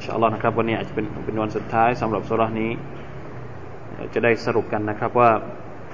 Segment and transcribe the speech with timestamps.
[0.00, 2.70] อินชาอัลลอฮ์นะครับ วันนี้อาจจะเป็นเป็นวันสุดท้ายสำหรับสุรานี้
[4.14, 5.30] จะได้สรุปกันนะครับว่า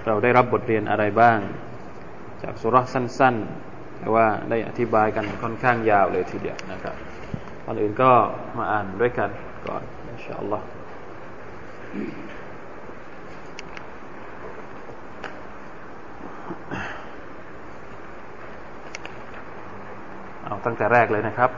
[0.07, 1.39] เราได้รับบทเรียนอะไรบ้าง
[2.43, 6.95] จากสุราสั้นๆ แต่ว่าได้อธิบายกันค่อนข้างยาวเลยทีเดียวนะครับ
[7.65, 8.11] ก่อนอื่นก็
[8.57, 9.31] มาอ่านด้วยกัน
[9.67, 10.67] ก่อนอินชาอัลลอฮ์
[20.45, 21.51] เอาตั้งแต่แรกเลยนะครับ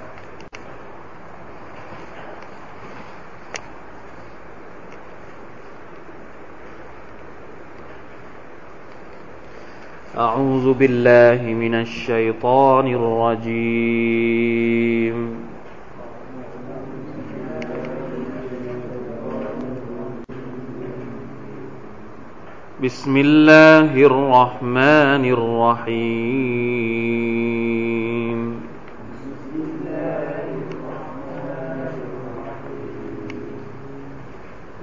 [10.19, 12.87] أعوذ بالله من الشيطان
[13.39, 14.37] الرجيم.
[22.83, 26.79] بسم الله الرحمن الرحيم.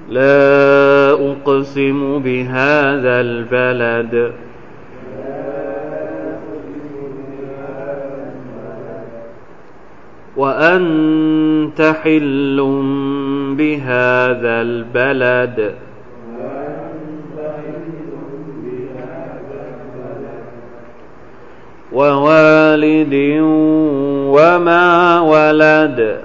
[0.09, 4.44] لا أقسم بهذا البلد.
[10.37, 12.57] وأنت حل
[13.57, 15.73] بهذا البلد.
[21.93, 23.39] ووالد
[24.35, 26.19] وما ولد.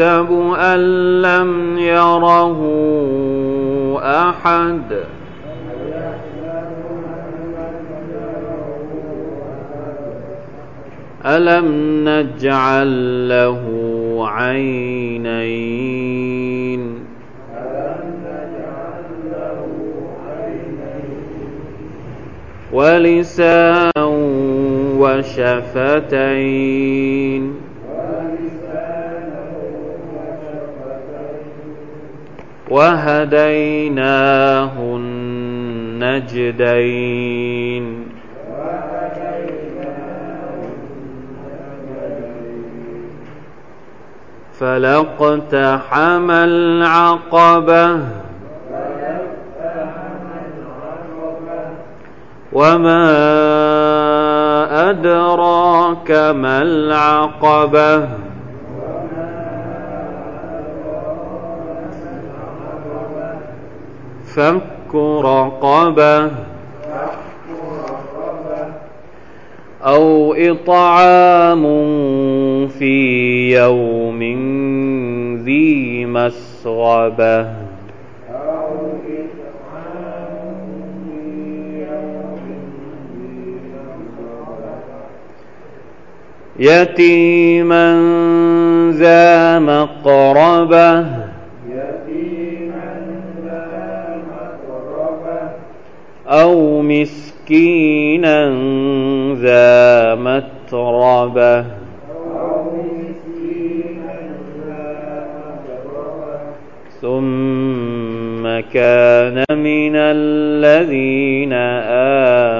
[0.00, 0.78] أن
[1.22, 2.60] لم يره
[4.02, 5.04] أحد.
[11.26, 11.68] ألم
[12.08, 13.62] نجعل له
[14.28, 15.76] عينين؟
[22.72, 24.04] ولسانا
[24.98, 26.46] وشفتين.
[32.70, 36.66] وهديناه النجدين
[44.60, 48.00] فلاقتحم العقبة
[52.52, 53.06] وما
[54.90, 58.08] أدراك ما العقبة.
[64.36, 66.30] فك رقبة
[69.82, 71.62] أو إطعام
[72.68, 74.22] في يوم
[75.44, 77.46] ذي مسغبة
[86.58, 87.92] يتيما
[88.92, 91.25] ذا مقربة
[96.28, 98.48] أو مسكينا
[99.34, 101.64] ذا متربة
[107.00, 111.52] ثم كان من الذين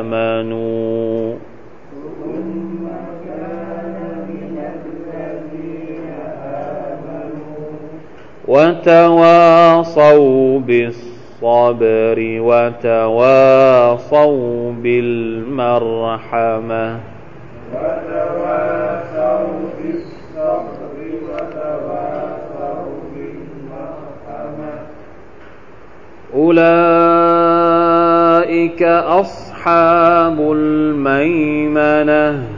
[0.02, 1.36] آمنوا
[9.26, 11.05] وتواصوا بالصبر
[12.40, 16.84] وتواصوا بالمرحمة.
[17.74, 19.46] وتواصوا
[19.78, 20.96] بالصبر
[21.28, 24.74] وتواصوا بالمرحمة.
[26.34, 32.55] أولئك أصحاب الميمنة.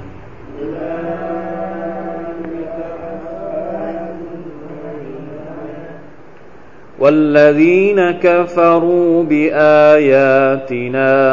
[6.98, 10.64] والذين كفروا بآياتنا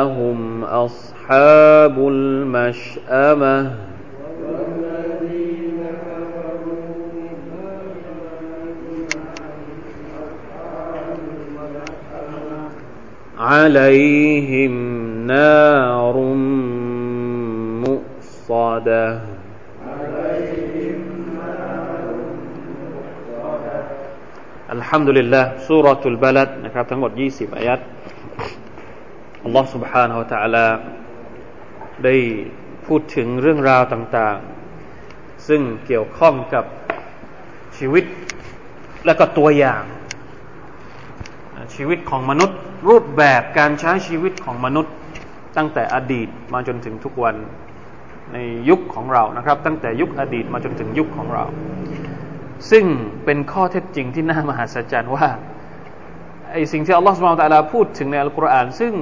[0.02, 3.72] هم أصحاب المشأمة.
[13.40, 14.74] عليهم
[15.28, 16.18] نار
[17.86, 19.35] مؤصدة.
[24.73, 27.81] อัลฮัมดุลิลละสุรทูลบาลัดนะครับทั้งหมด20อายัด
[29.45, 30.67] อัลลอฮ์ سبحانه และ تعالى
[32.05, 32.15] ได้
[32.87, 36.65] พูดถึงเรื่องราวต่างๆ ซึ่งเกี่ยวข้องกับ
[37.79, 38.05] ชีวิต
[39.07, 39.83] และก็ตัวอย่าง
[41.75, 42.59] ชีวิตของมนุษย์
[42.89, 44.95] รูปแบบการใช้ชีวิตของมนุษย์
[45.57, 47.37] ตั้งแต่อดีตมาจนถึงทุกวัน
[48.33, 48.39] ใน
[48.69, 51.45] ยุคของเรานะครับ ตั้งแต่ยุคอดีตมาจนถึงยุคของเรา
[52.72, 52.86] ซึ่ง
[53.26, 55.28] เป็นข้อเท็จจริงที่น่ามหัศจรรย์ว่า
[56.52, 58.94] ไอสิ่งที่อัลลอฮฺสุบไบร์ตะลาพูดถึงในอัลกุรอานซึ่ง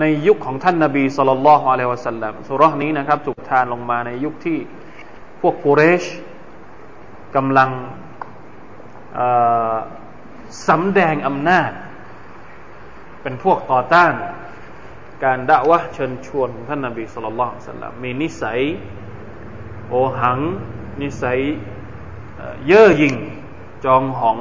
[0.00, 4.58] ในยุคของท่านนาบีสุลต่านละฮ์อะลัยวะสัลลัมสุรษนี้นะครับถูกทานลงมาในยุคที่
[5.40, 6.04] พวกกุเรช
[7.36, 7.70] กำลัง
[10.68, 11.70] สำแดงอำนาจ
[13.22, 14.12] เป็นพวกต่อต้าน
[15.24, 18.60] การด่าวะเชิญชวนของท่านนาบีสุลต่านละฮ์สัลลัมมีนิสัย
[19.88, 20.38] โอหัง
[21.02, 21.40] นิสัย
[22.66, 23.16] เย่อหยิ่ง
[23.84, 24.38] จองหอง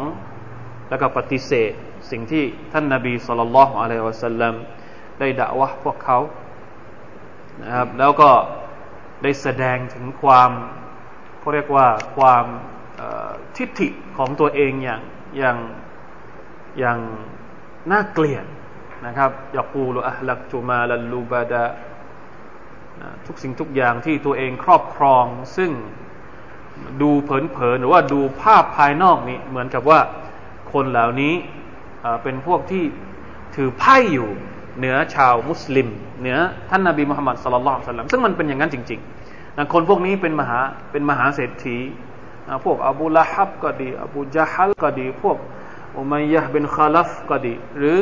[0.90, 1.72] แล้วก็ปฏิเสธ
[2.12, 2.44] สิ่งที่
[2.74, 4.54] ท่านนาบีสุลต่านละฮ์อะลัยวะสัลลัม
[5.20, 6.18] ได้ด่าวะพวกเขา
[7.64, 8.32] นะครับแล้วก็
[9.24, 10.52] ได้แสดงถึงความ
[11.40, 11.88] เขาเรียกว่า
[12.18, 12.46] ความ
[13.58, 15.02] ทิฏฐิของตัวเองอย่าง
[15.38, 15.58] อย่าง
[16.80, 17.00] อย่าง
[17.92, 18.46] น่าเกลียด
[19.06, 21.66] นะครับยากูลอัลลักตุมาลัลูบาดา
[23.28, 25.26] ทุกสิ่งทุกอย่างที่ตัวเองครอบครอง
[25.58, 25.72] ซึ่ง
[27.02, 30.00] ดูเผินๆหรือว่าดูภาพภายนอกนี้ เหมือนกับว่า
[30.74, 31.34] คนเหล่านี้
[32.24, 32.84] เป็นพวกที่
[33.56, 34.30] ถือไพ่อยู่
[34.78, 35.88] เหนือชาวมุสลิม
[36.22, 36.38] เหนือ
[36.70, 40.60] ท่านนาบีมุฮัมมัดสลลัลสัลลัมซึ่งมันเป็นอย่างนั้นจริงๆนะคนพวกนี้เป็นมหา
[40.92, 41.78] เป็นมหาเศรษฐี
[42.66, 45.38] พวกอบูละฮับก็ดี อบูจาฮัลก็ดี พวก
[45.98, 47.98] อุมัยยะเป็นคาลัฟก็ดี หรือ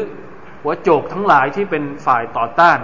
[0.62, 2.80] หัวโจกทั้งหลายที่เป็นฝ่ายต่อต้าน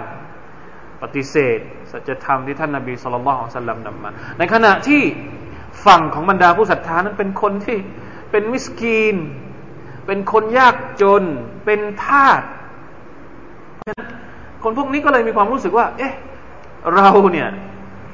[1.02, 1.58] ปฏิเสธ
[1.92, 5.02] สัจธรรมที่ท่านนาบีสุลต่านสัลลัมนำมาในขณะที่
[5.86, 7.78] ฝั่งของบรรดาผู้ศรัทธานั้นเป็นคนที่
[8.30, 9.16] เป็นมิสกีน
[10.06, 11.22] เป็นคนยากจน
[11.64, 12.42] เป็นทาส
[14.62, 16.14] คนพวกนี้ก็เลยมีความรู้สึกว่า เอ๊ะ
[16.94, 17.48] เราเนี่ย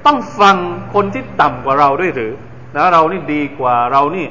[0.07, 0.57] ต้องฟัง
[0.95, 2.33] คนที่ต่ำกว่าเราด้วยหรือ
[2.75, 4.27] นะเรานี่ดีกว่าเรานี่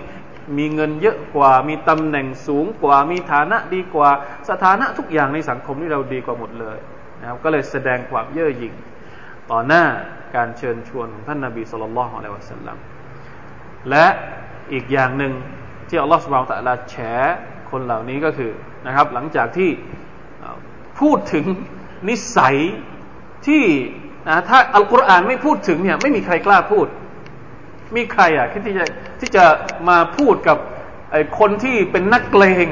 [0.57, 4.09] มีเงินเยอะกว่า มีตำแหน่งสูงกว่า มีฐานะดีกว่า
[4.49, 6.77] สถานะทุกอย่างในสังคมนี่เราดีกว่าหมดเลย
[7.21, 8.73] นะครับก็เลยแสดงความเย่อหยิ่ง
[9.51, 9.83] ต่อหน้า
[10.35, 12.77] การเชิญชวนของท่านนาบีสุลต่านละฮ์อะลัยวะสัลลัม
[13.89, 14.05] และ
[14.73, 15.33] อีกอย่างหนึ่ง
[15.89, 16.95] ที่อัลลอฮฺสุบานตะลาแฉ
[17.71, 18.51] คนเหล่านี้ก็คือ
[18.87, 19.69] นะครับ หลังจากที่
[20.99, 21.45] พูดถึง
[22.09, 22.55] นิสัย
[23.47, 23.63] ที่
[24.27, 26.87] นะถ้าอัลกุรอานไม่พูดถึงเนี่ยไม่มีใครกล้าพูด
[27.95, 28.85] มีใครอะที่จะ
[29.21, 29.43] ที่จะ
[29.89, 30.57] มาพูดกับ
[31.11, 32.67] ไอ้คนที่เป็นนักเกรง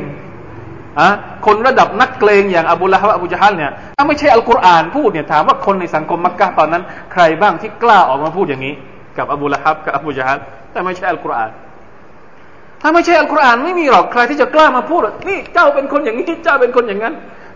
[0.99, 1.09] อะ
[1.45, 8.73] คนระดับนักเกรงอย่างอบูละฮ์อบูจฮัลเนี่ยถ้าไม่ใช่อัลกุรอานพูดเนี่ยถามว่าคนในสังคมมักกะตอนนั้น ใครบ้างที่กล้าออกมาพูดอย่างนี้
[9.17, 10.39] กับอบูละฮับกับอบูจฮัล
[10.71, 11.51] แต่ไม่ใช่อัลกุรอาน
[12.81, 17.13] ถ้าไม่ใช่อัลกุรอานไม่มีหรอกใครที่จะกล้ามาพูดนี่เจ้าเป็นคนอย่างนี้เจ้าเป็นคนอย่างนั้น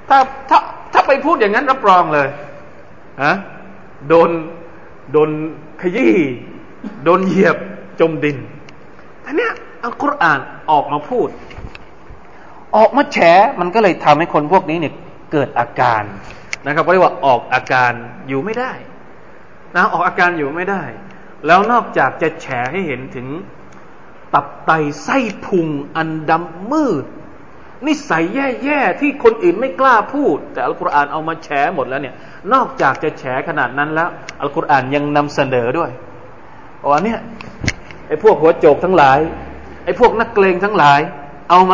[0.10, 0.18] ถ้า
[0.50, 0.60] ถ้า
[0.94, 2.28] ถ้าไปพูดอย่างนั้นรับรองเลย
[3.24, 3.36] ฮะ
[4.08, 4.30] โดน
[5.12, 5.30] โดน
[5.82, 6.18] ขยี้
[7.04, 7.58] โดนเหยียบ
[8.00, 8.38] จมดิน
[9.22, 9.54] แต่เนี้ย
[9.84, 10.40] อัลกุรอาน
[10.72, 11.30] ออกมาพูด
[12.76, 13.18] ออกมาแฉ
[13.60, 14.94] มันก็เลยทำให้คนพวกนี้เนี่ย
[15.32, 16.04] เกิดอาการ
[16.66, 17.92] นะครับเรียกว่าออกอาการ
[18.28, 18.72] อยู่ไม่ได้
[19.76, 20.84] นะออกอาการอยู่ไม่ได้
[21.48, 23.28] แล้วนอกจากจะแฉให้เห็นถึง
[24.34, 24.72] ตับไต
[25.04, 27.06] ไส้พุงอันดำมืด
[27.88, 28.24] นิสัย
[28.64, 32.16] แย่ๆ ที่คนอื่นไม่กล้าพูด แต่อัลกุรอานเอามาแฉหมดแล้วเนี่ย
[32.54, 34.10] นอกจากจะแฉขนาดนั้นแล้ว
[34.42, 35.92] อัลกุรอานยังนำเสนอด้วย
[36.90, 37.20] ว่าเนี่ย
[38.08, 39.20] ไอ้พวกหัวโจกทั้งหลาย
[39.86, 41.00] ไอ้พวกนักเกรงทั้งหลาย
[41.50, 41.74] เอาไหม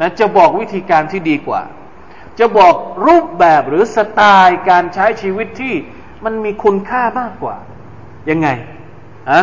[0.00, 1.62] นะจะบอกวิธีการที่ดีกว่า
[2.38, 2.74] จะบอก
[3.06, 5.74] รูปแบบหรือสไตล์การใช้ชีวิตที่
[6.24, 7.56] มันมีคุณค่ามากกว่า
[8.30, 8.48] ยังไง
[9.30, 9.40] อะ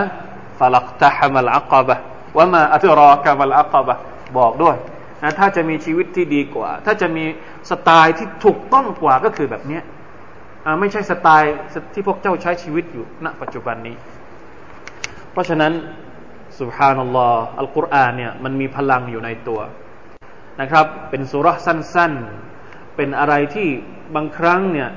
[0.60, 1.96] ฟลักตะฮมัลอักบะ
[2.38, 3.96] ว่ามาอัตรอกามัลอักบะ
[4.38, 4.76] บอกด้วย
[5.24, 7.26] นะถ้าจะมีชีวิตที่ดีกว่า ถ้าจะมี
[7.70, 9.80] สไตล์ที่ถูกต้องกว่าก็คือแบบนี้
[10.80, 11.54] ไม่ใช่สไตล์
[11.94, 13.96] ที่พวกเจ้าใช้ชีวิตอยู่ณ ปัจจุบันนี้
[15.32, 15.74] เพราะฉะนั้น
[16.60, 19.60] สุบฮานัลลอฮ์อัลกุรอานเนี่ยมันมีพลังอยู่ในตัว
[20.62, 22.14] นะครับ เป็นสุรษสั้น
[22.56, 23.68] ๆ เป็นอะไรที่
[24.16, 24.90] บางครั้งเนี่ย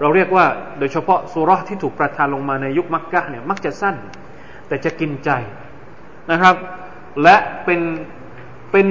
[0.00, 0.46] เราเรียกว่า
[0.78, 3.96] โดยเฉพาะสุรที่ถูกประทานลงมาในยุคมักกะเนี่ยมักจะสั้น
[4.68, 5.30] แต่จะกินใจ
[6.30, 6.54] นะครับ
[7.22, 7.80] และเป็น
[8.72, 8.88] เป็น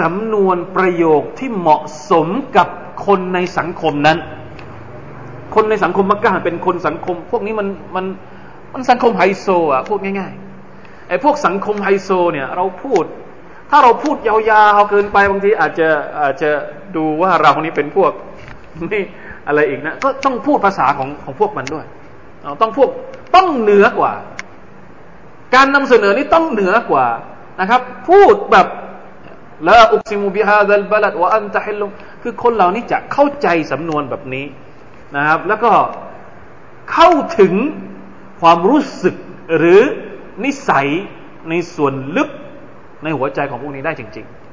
[0.00, 2.68] สำนวนประโยคที่เหมาะสมกับ
[3.06, 4.18] คนในสังคมนั้น
[5.54, 8.06] คนในสังคมมักกะเป็นคนสังคม พวกนี้มันมัน
[8.72, 13.04] มันสังคมไฮโซอะพูดง่ายๆไอ้พวกสังคมไฮโซเนี่ยเราพูด
[13.70, 14.34] ถ้าเราพูดยา
[14.76, 15.88] วๆเกินไปบางทีอาจจะ
[16.20, 16.50] อาจจะ
[16.96, 18.12] ดูว่าเรานี่เป็นพวก
[18.92, 19.02] นี่
[19.46, 21.86] อะไรอีกนะ ก็ต้องพูดภาษาของของพวกมันด้วย
[22.62, 22.90] ต้องพวก
[23.34, 24.12] ต้องเหนือกว่า
[25.54, 27.06] การนำเสนอนี่ต้องเหนือกว่า
[27.60, 28.66] นะครับ พูดแบบ
[29.68, 31.86] ละอุกซิมุบิฮาดัลบลัดวะอันตะฮิลุ
[32.22, 34.44] คือคนเหล่านี้จะเข้าใจสำนวนแบบนี้
[35.16, 35.70] นะครับ แล้วก็
[36.92, 37.54] เข้าถึง
[38.40, 39.14] ความรู้สึก
[39.58, 39.80] หรือ
[40.44, 40.86] นิสัย
[41.50, 42.28] ในส่วนลึก
[43.04, 44.45] ในหัวใจของพวกนี้ได้จริง ๆ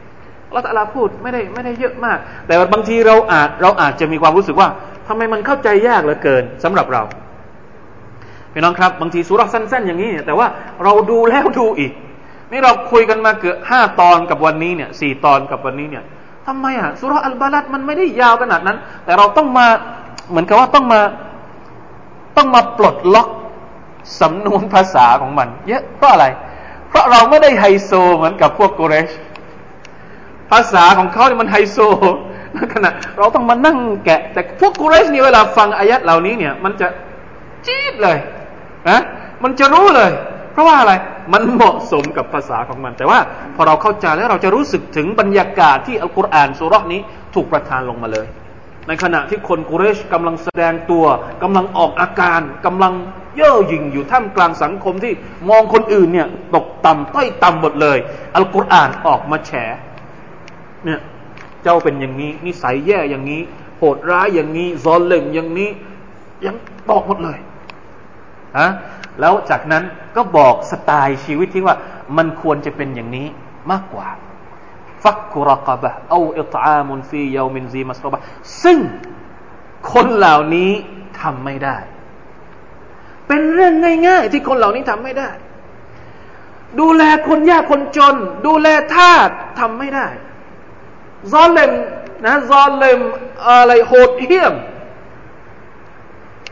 [0.54, 2.18] เราต่ละพูดไม่ได้ไม่ได้เยอะมาก
[2.48, 4.68] แต่บางทีเราอาจเราอาจจะมีความรู้สึกว่า
[5.08, 7.04] ทำไมมันเข้าใจยากเหลือเกินสำหรับเรา
[8.54, 10.48] พี่น้องครับ บางทีสุรัสั้น ๆ อย่างนี้แต่ว่า
[10.84, 11.92] เราดูแล้วดูอีก
[12.52, 16.04] นี่เราคุยกันมาเกือบห้าตอนกับวันนี้เนี่ยสี่ตอนกับวันนี้เนี่ย
[16.48, 19.68] ทำไมอะสุรอัลบาลัดมันไม่ได้ยาวขนาดนั้น แต่เราต้องมา
[20.30, 21.02] เหมือนกับว่าต้องมา
[22.38, 23.28] ต้องมาปลดล็อก
[24.22, 26.26] สำนวนภาษาของมัน เยอะเพราะอะไร
[26.90, 29.10] เพราะเราไม่ได้ไฮโซเหมือนกับพวกกุเรช
[30.54, 31.78] ภาษาของเขาเนี่ยมันไฮโซ
[32.74, 36.88] ขนาดเราต้องมานั่งแกะ แต่พวกกุเรชนี่เวลาฟังอายัดเหล่านี้เนี่ย มันจะ
[37.66, 38.18] จี๊ดเลย
[38.90, 39.00] นะ
[39.44, 40.12] มันจะรู้เลย
[40.52, 40.94] เพราะว่าอะไร
[41.34, 43.20] มันเหมาะสมกับภาษาของมัน แต่ว่า
[43.56, 47.02] พอเราเข้าใจแล้วเราจะรู้สึกถึงบรรยากาศที่อัลกุรอานสุรนี้
[47.34, 48.28] ถูกประทานลงมาเลย
[48.88, 51.06] ในขณะที่คนกุเรชกำลังแสดงตัว
[51.44, 52.94] กำลังออกอาการกำลัง
[53.36, 55.14] เย่อหยิ่งอยู่ท่ามกลางสังคมที่
[55.50, 57.98] มองคนอื่นเนี่ยตกต่ำต้อยต่ำหมดเลย
[58.36, 59.52] อัลกุรอานออกมาแฉ
[60.86, 61.00] เนี่ย
[61.64, 63.42] เจ้าเป็นอย่างนี้ นิสัยแย่อย่างนี้
[63.78, 65.70] โหดร้ายอย่างนี้ซอลเล่มอย่างนี้
[66.46, 66.56] ยัง
[66.90, 67.40] บอกหมดเลย
[68.60, 68.70] ฮะ
[69.20, 69.84] แล้วจากนั้น
[70.16, 71.76] ก็บอกสไตล์ชีวิตที่ว่า
[72.18, 73.28] มันควรจะเป็นอย่างนี้
[73.72, 74.08] มากกว่า
[75.04, 78.24] ฟักกุรกบะเอาอิตอามุนฟีเยามินซีมัสรบะ
[78.64, 78.78] ซึ่ง
[79.94, 80.72] คนเหล่านี้
[81.22, 81.78] ทำไม่ได้
[83.28, 83.74] เป็นเรื่อง
[84.08, 85.30] ง่ายๆ ที่คนเหล่านี้ทำไม่ได้
[86.80, 88.16] ดูแลคนยากคนจน
[88.48, 90.08] ดูแลทาสทำไม่ได้
[91.32, 91.72] ซอลเลม
[92.26, 93.00] นะซอลเลม
[93.50, 94.54] อะไรโหดเหี้ยม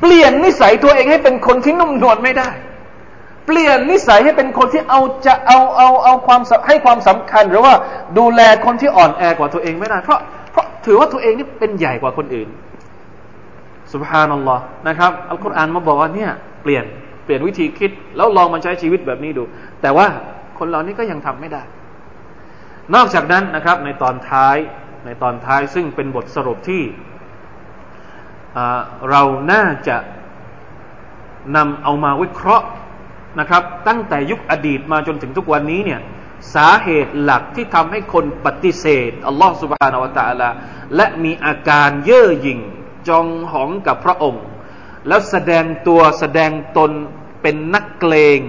[0.01, 2.49] เปลี่ยนนิสัยตัวเองให้เป็นคนที่นุ่มนวลไม่ได้
[3.47, 7.73] เปลี่ยนนิสัยให้เป็นคนที่เอาจะเอาเอาเอาความให้ความสำคัญ หรือว่า
[8.17, 10.19] ดูแลคนที่อ่อนแอกว่าตัวเองไม่ได้ เพราะ
[10.51, 12.49] เพราะถือว่าตัวเองนี่เป็นใหญ่กว่าคนอื่น
[13.93, 16.31] สุบฮานัลลอฮ์นะครับอัลกุรอานมาบอกว่าเนี่ย
[16.63, 16.85] เปลี่ยน
[17.23, 19.43] เปลี่ยนวิธีคิด แล้วลองมาใช้ชีวิตแบบนี้ดู
[19.81, 20.07] แต่ว่า
[20.59, 21.61] คนเหล่านี้ก็ยังทำไม่ได้
[22.95, 24.57] นอกจากนั้นนะครับในตอนท้าย
[25.05, 26.83] ในตอนท้ายซึ่งเป็นบทสรุปที่
[29.09, 29.21] เรา
[29.51, 29.97] น่าจะ
[31.55, 32.67] นำเอามาวิเคราะห์
[33.39, 36.01] นะครับ ตั้งแต่ยุคอดีตมาจนถึงทุกวันนี้เนี่ย
[36.55, 40.49] สาเหตุหลักที่ทำให้คนปฏิเสธอัลลอฮฺสุบฮานาวะตะลา
[40.95, 42.59] และมีอาการเย่อหยิ่ง
[43.07, 44.43] จองหองกับพระองค์
[45.07, 46.91] แล้วแสดงตัวแสดงตน
[47.41, 48.39] เป็นนักเลง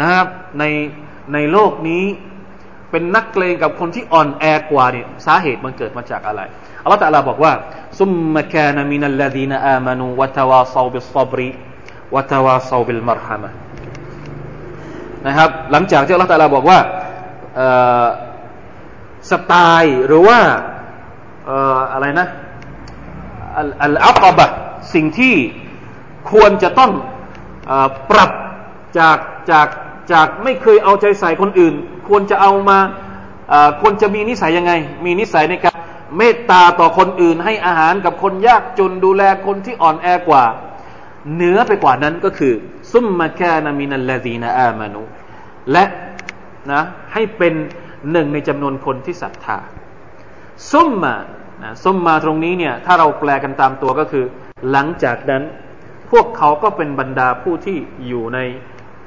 [0.00, 0.26] นะครับ
[0.58, 0.64] ใน
[1.32, 2.04] ในโลกนี้
[2.94, 6.40] เป็นนักเลงกับคนที่อ่อนแอกว่าเนี่ยสาเหตุมันเกิดมาจากอะไร
[6.82, 7.52] อัลลอฮฺตะลาบอกว่า
[8.00, 13.50] ثم كان من الذين آمنوا وتواصوا بالصبر وتواصوا بالمرحمة
[15.26, 16.78] นะครับ หลังจากที่อัลลอฮฺตาลาบอกว่า
[19.30, 20.38] สไตล์หรือว่า
[21.92, 22.26] อะไรนะ
[23.58, 24.46] อัลอัลบะ
[24.94, 25.34] สิ่งที่
[26.30, 26.92] ควรจะต้อง
[28.10, 28.30] ปรับ
[28.98, 29.18] จาก
[29.50, 29.68] จาก
[30.12, 31.74] จากไม่เคยเอาใจใส่คนอื่น
[32.07, 32.79] ควรจะเอามา
[33.81, 34.73] ควรจะมีนิสัยยังไง
[35.05, 35.77] มีนิสัยในการ
[36.17, 40.45] เมตตาต่อคนอื่น ให้อาหารกับคนยากจนดูแลคนที่อ่อนแอกว่า
[41.33, 42.53] เหนือไปกว่านั้นก็คือ
[42.91, 45.01] ซุมมาแคนามินัลลาดีนอามานุ
[45.71, 45.85] และ
[46.71, 46.81] นะ
[47.13, 47.53] ให้เป็น
[48.11, 49.59] หนึ่งในจำนวนคนที่ศรัทธา
[50.71, 51.15] ซุมมา
[51.63, 54.25] นะซุมมาตรงนี้เนี่ยถ้าเราแปลกันตามตัวก็คือ
[54.71, 55.43] หลังจากนั้น
[56.11, 57.77] พวกเขาก็เป็นบรรดาผู้ที่
[58.07, 58.39] อยู่ใน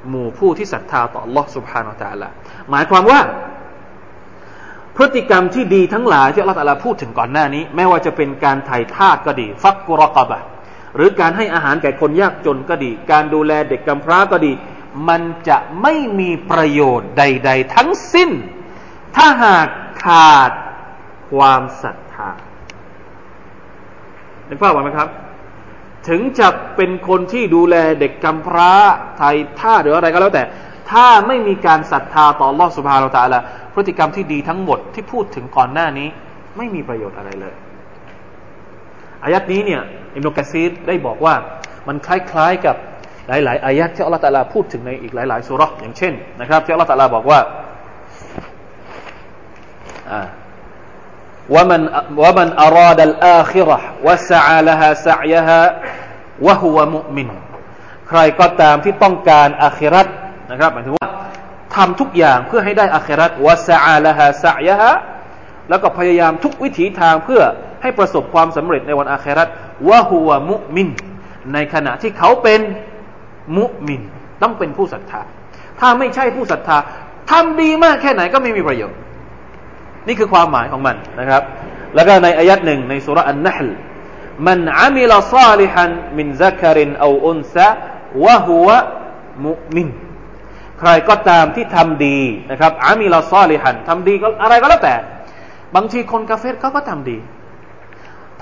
[0.08, 2.28] หมู่ผู้ที่ศรัทธาต่อ Allah سبحانه และ تعالى
[2.71, 3.19] หมายความว่า
[4.95, 10.39] พฤติกรรมที่ดีทั้งหลายที่อัลลอฮฺพูดถึงก่อนหน้านี้ ไม่ว่าจะเป็นการไถ่ทาสก็ดี ฟักกุรกบะ
[10.95, 14.51] หรือการให้อาหารแก่คนยากจนก็ดี การดูแลเด็กกำพร้าก็ดี
[15.09, 18.29] มันจะไม่มีประโยชน์ใด ๆ ทั้งสิ้น
[19.15, 19.67] ถ้าหาก
[20.03, 20.51] ขาด
[21.31, 22.31] ความศรัทธา
[24.45, 25.09] เห็นภาพไหมครับ
[26.07, 28.71] ถึงจะเป็นคนที่ดูแลเด็กกำพร้า
[29.17, 30.43] ไทยท่าหรืออะไรก็แล้วแต่
[30.91, 33.39] ถ้าไม่มีการศรัทธาต่อลอสุภาเราตาละ
[33.73, 36.07] พฤติกรรมที่ดีทั้งหมดที่พูดถึงก่อนหน้านี้
[36.57, 37.55] ไม่มีประโยชน์อะไรเลย
[39.23, 39.81] อายัดนี้เนี่ย
[40.15, 41.35] อิมนุกะซีดได้บอกว่า
[41.87, 42.75] มันคล้ายๆกับ
[43.27, 47.39] หลายๆอายัดที่อัลลอฮฺตาลาพูดถึงในอีกหลายๆสุรษอย่างเช่นนะครับที่อัลลอฮฺตาลาบอกว่า
[51.53, 51.81] ว่ามัน
[52.23, 55.59] ว่ามันอาราดัลอาคิรห์วะสอาฮะสายฮะ
[56.45, 57.29] วะฮุวะมุมิน
[58.09, 60.07] ใครก็ตามที่ต้องการอาคิรัต
[60.51, 61.09] นะครับหมายถึงว่า
[61.75, 64.91] ทำทุกอย่างเพื่อให้ได้อาครัตวะซาอาฮะสายะฮะ
[65.69, 67.41] แล้วก็พยายามทุกวิถีทางเพื่อ
[67.81, 69.47] ให้ประสบความสำเร็จในวันอาครัต
[69.89, 70.89] วะฮัวมุมิน
[71.53, 72.61] ในขณะที่เขาเป็น
[73.57, 74.01] มุมิน
[74.41, 75.21] ต้องเป็นผู้ศรัทธา
[75.79, 76.77] ถ้าไม่ใช่ผู้ศรัทธา
[77.31, 78.99] ทำดีมากแค่ไหนก็ไม่มีประโยชน์
[80.07, 81.43] นี่คือความหมายของมันนะครับ
[81.95, 83.67] แล้วก็ในอายัดหนึ่งในสุรอันนัล
[84.47, 87.69] มันอามิลซาลิฮันมินซักรินอูอุนซะ
[88.23, 88.69] วะฮุว
[89.45, 89.87] มุมิน
[90.79, 92.17] ใครก็ตามที่ทำดี
[92.51, 94.95] นะครับ อามิลซาลิฮันทำดีก็อะไรก็แล้วแต่
[95.75, 97.17] บางทีคนกาเฟตเขาก็ทำดี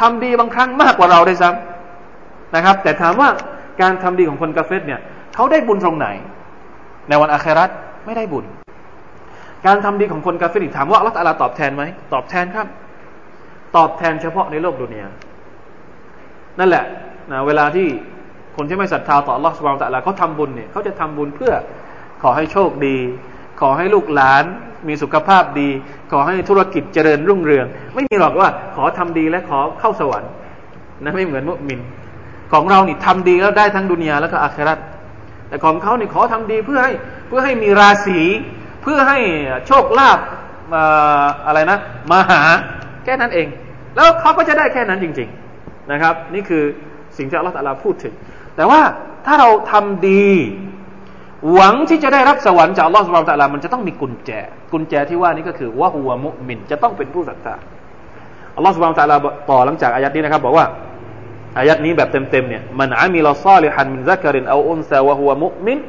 [0.01, 3.29] ทำดีบางครั้งมากกว่าเราได้ซ้ำนะครับ แต่ถามว่า
[3.81, 4.99] การทำดีของคนกาเฟตเนี่ย
[5.35, 6.07] เขาได้บุญตรงไหน
[7.09, 7.69] ในวันอาคราต
[8.05, 8.45] ไม่ได้บุญ
[9.65, 12.67] การทำดีของคนกาเฟริถามว่าอัลลอฮฺตอบแทนไหมตอบแทนครับ
[13.77, 15.07] ตอบแทนเฉพาะในโลกดุนยา
[16.59, 16.85] นั่นแหละ
[17.31, 17.87] นะเวลาที่
[18.57, 21.53] คนที่ไม่ศรัทธาต่ออัลลอสุบานตะลาเขาทำบุญเนี่ยเขาจะทำบุญเพื่อ
[22.21, 22.97] ขอให้โชคดี
[23.59, 24.43] ขอให้ลูกหลาน
[24.87, 25.69] มีสุขภาพดี
[26.11, 30.31] ขอให้ธุรกิจเจริญรุ่งเรือง ไม่มีหรอกว่าขอทำดีและขอเข้าสวรรค์
[31.03, 31.81] นะไม่เหมือนมุสลิม
[32.53, 34.79] ของเรานี่ทำดีแล้วได้ทั้งดุนยาแล้วก็อาคราต
[35.47, 36.93] แต่ของเขานี่ขอทำดีเพื่อให้
[37.27, 38.19] เพื่อให้มีราศี
[38.81, 39.19] เพื่อให้
[39.67, 40.19] โชคลาภ
[41.45, 41.77] อะไรนะ
[42.11, 42.41] มาหา
[43.03, 43.47] แค่นั้นเอง
[43.95, 45.29] แล้วเขาก็จะได้แค่นั้นจริง
[45.59, 46.63] ๆนะครับ นี่คือ
[47.17, 48.13] สิ่งที่อัลลอฮฺพูดถึง
[48.55, 48.81] แต่ว่า
[49.25, 50.27] ถ้าเราทำดี
[51.53, 54.31] หวังที่จะได้รับสวรรค์จากอัลลอฮฺسبحانه وتعالى มันจะต้องมีกุญแจ
[54.73, 57.55] กุญแจที่ว่านี้ก็คือوهو مؤمن จะต้องเป็นผู้ศรัทธา
[58.55, 59.17] อัลลอฮฺسبحانه وتعالى
[59.49, 60.65] ต่อหลังจากอายัดนี้นะครับ บอกว่า
[61.57, 65.79] อายัดนี้แบบเต็มๆเนี่ยمن عمل صالحا من ذكر أو أنثى وهو مؤمن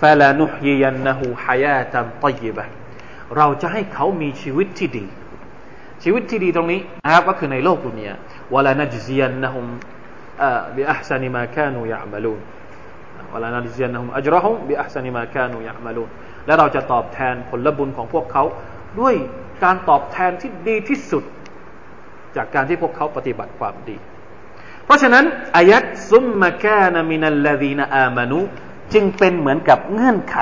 [0.00, 2.64] فلنحيينه حياة طيبة
[3.36, 5.06] เราจะให้เขามีชีวิตที่ดี
[6.02, 8.14] ชีวิตที่ดีตรงนี้นะครับก็คือในโลกดุนยา
[8.54, 12.40] ولنجزينهم بأحسن ما كانوا يعملون
[13.42, 16.08] لنجزينهم أجرهم بأحسن ما كانوا يعملون
[16.46, 18.42] และเราจะตอบแทนผลบุญของพวกเขา
[19.00, 19.14] ด้วย
[19.64, 21.24] การตอบแทนที่ดีที่สุด
[22.36, 23.96] จากการที่พวกเขาปฏิบัติความดี
[24.84, 25.24] เพราะฉะนั้น
[25.56, 28.40] อายัดثم كان من الذين آمنوا
[28.92, 30.38] จึงเป็นเหมือนกับเงื่อนไข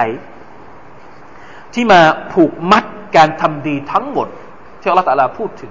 [1.74, 2.00] ที่มา
[2.33, 2.85] ผูกมัด
[3.16, 4.28] การทำดีทั้งหมด
[4.81, 5.70] ที่อัลลอฮฺตะลาพูดถึง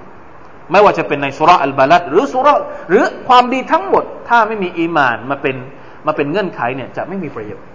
[0.71, 2.47] ไม่ว่าจะเป็นในสุรอัลบาลัดหรือสุร
[2.89, 5.55] หรือความดีทั้งหมด ถ้าไม่มีอีมานมาเป็น
[6.05, 7.69] มาเป็นเงื่อนไขเนี่ยจะไม่มีประโยชน์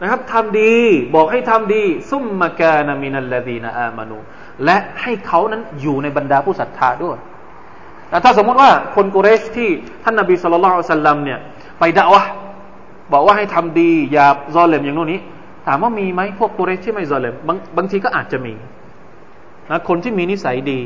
[0.00, 0.74] นะครับทำดี
[1.14, 4.18] บอกให้ทำดี ซุมมากานามินัลลดีนาอามานู
[4.64, 7.18] และให้เขานั้นอยู่ในบรรดาผู้ศรัทธาด้วย
[8.08, 9.68] แต่ถ้าสมมติว่าคนกุเรชที่
[10.04, 11.38] ท่านนบีสุลต่านสัลลัมเนี่ย
[11.78, 12.22] ไปด่าวะ
[13.12, 15.20] บอกว่าให้ทำดีอย่าซอเลมอย่างโน้นนี้
[15.66, 18.54] ถามว่ามีไหมพวกกุเรชที่ไม่ซอเลมบางบางทีก็อาจจะมี
[19.70, 20.80] นะคนที่มีนิสัยดี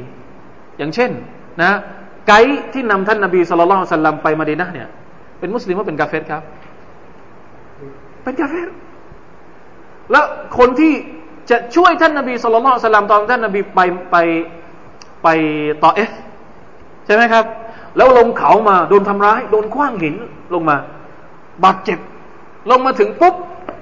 [0.79, 1.11] อย่างเช่น
[1.62, 1.70] นะ
[2.29, 4.88] ไกด์ที่นำท่านนาบีสุลต่านสัลลัมไปมาดีนะเนี่ย
[5.38, 6.42] เป็นมุสลิมว่าเป็นกาเฟตครับ
[8.22, 8.68] เป็นกาเฟต
[10.11, 10.24] แล้ว
[10.59, 10.92] คนที่
[11.51, 14.16] จะช่วยท่านนาบีสุลต่านสลลัมตอนท่านนาบีไปไป
[15.22, 15.29] ไป
[15.83, 16.11] ฏออิฟ
[17.07, 17.44] ใช่ไหมครับ
[17.96, 20.14] แล้วลงเขามาโดนทำร้าย โดนคว้างหิน
[20.55, 20.77] ลงมา
[21.64, 21.98] บาดเจ็บ
[22.70, 23.35] ลงมาถึงปุ๊บ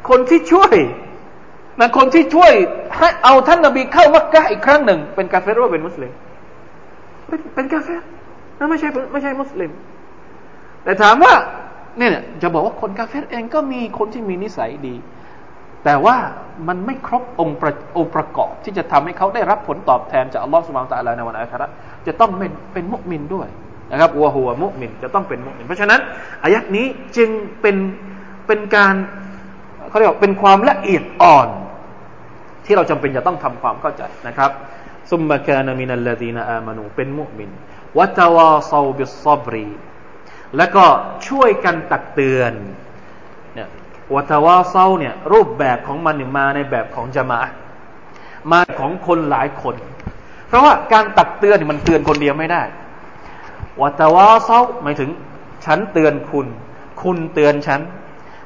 [0.09, 0.75] คนที่ช่วย
[1.81, 2.53] นะคนที่ช่วย
[2.97, 6.13] ให้เอาท่านนบีเข้ามักกะอีกครั้งหนึ่ง เป็นกาเฟรหรือเป็นมุสลิม
[7.29, 7.93] เป็นเป็นกาเฟร
[8.59, 9.71] นะไม่ใช่ไม่ใช่มุสลิม
[10.87, 11.35] แต่ถามว่า
[11.99, 12.11] เนี่ย
[12.43, 14.97] จะบอกว่าคนกาเฟรเองก็มีคนที่มีนิสัยดี
[15.85, 16.17] แต่ว่า
[16.69, 21.67] มันไม่ครบองค์ประองค์ประกอบ ที่จะทำให้เขาได้รับผลตอบแทนจากอัลลอฮฺสุบานตะลาในวันอาครา
[22.07, 23.49] จะต้องเป็นเป็นมุกมินด้วย
[23.93, 26.01] นะครับวหัวมุมินจะต้องเป็นมุมิน เพราะฉะนั้น
[26.43, 27.77] อายัดนี้จึงเป็น
[28.47, 28.95] เป็นการ
[29.89, 31.49] เขาเรียกว่าเป็นความละเอียดอ่อน
[32.67, 34.51] ที่เราจำเป็นจะต้องทำความเข้าใจนะครับ
[35.11, 37.51] ซุมมะกานามินัลลดีนอามานูเป็นมุมิน
[37.99, 39.69] วะตาวาซาบิสซบรี
[40.57, 40.85] แล้วก็
[41.29, 42.53] ช่วยกันตักเตือน
[43.55, 43.69] เนี่ย
[44.15, 47.41] وتواصواเนี่ยรูปแบบของมันมาในแบบของญะ
[48.53, 49.77] มาอะฮฺของคนหลายคน
[50.49, 52.63] เพราะว่าการตักเตือนมันเตือนคนเดียวไม่ได้
[53.83, 55.11] وتواصواหมายถึง
[55.65, 56.47] ฉันเตือนคุณ
[57.03, 57.81] คุณเตือนฉัน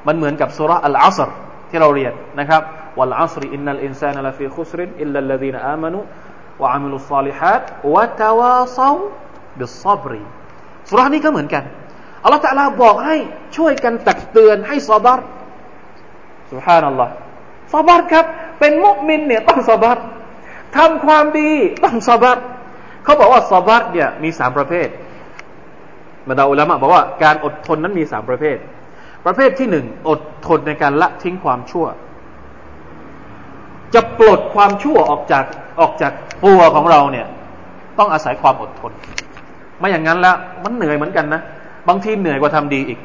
[0.07, 1.29] มันเหมือนกับสุรอัลอัสร
[1.69, 2.61] ที่เราเรียนนะครับ
[2.97, 10.21] والعصر إن الإنسان لفي خسر إلا الذين آمنوا وعملوا الصالحات وتواصوا بالصبر
[10.89, 11.63] สุรานี้ก็เหมือนกัน
[12.23, 13.15] อัลลอฮฺตะลาบอกให้
[13.57, 15.19] ช่วยกันตักเตือนให้ซอบาร
[16.51, 17.13] สุฮานัลลอฮ์
[17.73, 18.25] ซาบัดครับ
[18.59, 19.97] เป็นมุมินเนี่ยต้องซาบัด
[20.77, 21.49] ทำความดี
[21.83, 22.37] ต้องซาบัด
[23.03, 24.87] เขาบอกว่าซาบัดเนี่ยมีสามประเภท
[26.27, 28.57] มาดาอุลามะบอกว่าการอดทนนั้นมีสามประเภท
[29.25, 31.85] ประเภทที่หนึ่งอดทนในการละทิ้งความชั่ว
[33.93, 35.45] จะปลดความชั่วออกจาก
[35.81, 36.11] ออกจาก
[36.45, 37.27] ตัวของเราเนี่ย
[37.99, 38.91] ต้องอาศัยความอดทน
[39.79, 41.41] ไม่อย่างนั้นแล้วมันเหนื่อยเหมือนกันนะ
[41.87, 42.99] บางทีเหนื่อยกว่าทำดีอีก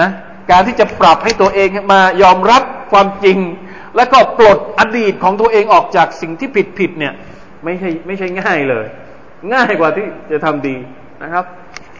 [0.00, 0.10] นะ
[0.50, 3.38] การที่จะปรับให้ตัวเองมายอมรับความจริง
[3.96, 7.12] แล้วก็ปลดอดีตของตัวเองออกจากสิ่งที่ผิดผิดเนี่ย
[7.64, 8.86] ไม่ใช่ไม่ใช่ง่ายเลย
[9.52, 10.76] ง่ายกว่าที่จะทำดี
[11.22, 11.44] นะครับ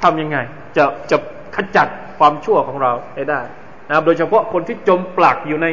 [0.03, 0.37] ทำยังไง
[0.77, 1.17] จะจะ
[1.57, 3.41] ขจัดความชั่วของเราให้ได้
[3.89, 5.67] นะครับโดยเฉพาะคนที่จมปลักอยู่ใน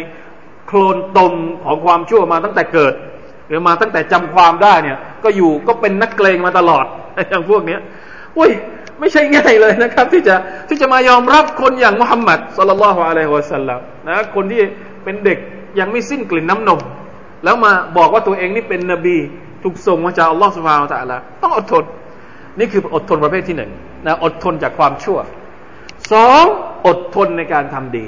[0.68, 1.34] โคลนตม
[1.66, 2.94] ของความชั่วมาตั้งแต่เกิด
[3.48, 6.86] หรือมาตั้งแต่จำความได้เนี่ย ก็อยู่ก็เป็นนักเกรงมาตลอด
[7.30, 7.80] อย่างพวกเนี้ย
[8.38, 8.52] อุ้ย
[9.00, 10.36] ไม่ใช่ง่ายเลยนะครับ ที่จะ
[10.70, 14.62] ที่จะมายอมรับคนอย่างมุฮัมมัดสุลลัลฮวอะลัยฮิวะสัลลัมนะคนที่
[15.04, 15.38] เป็นเด็ก
[15.80, 16.80] ยังไม่สิ้นกลิ่นน้ำนม
[17.44, 19.18] แล้วมาบอกว่าตัวเองนี่เป็นนบี
[19.64, 21.84] ถูกส่งมาจากอัลลอฮฺสุบฮานาอัลลอฮต้องอดทน
[22.60, 23.72] นี่คืออดทนประเภทที่หนึ่ง
[24.06, 25.18] นะอดทนจากความชั่ว
[26.12, 26.46] สอง
[26.88, 28.06] อดทนในการทำดี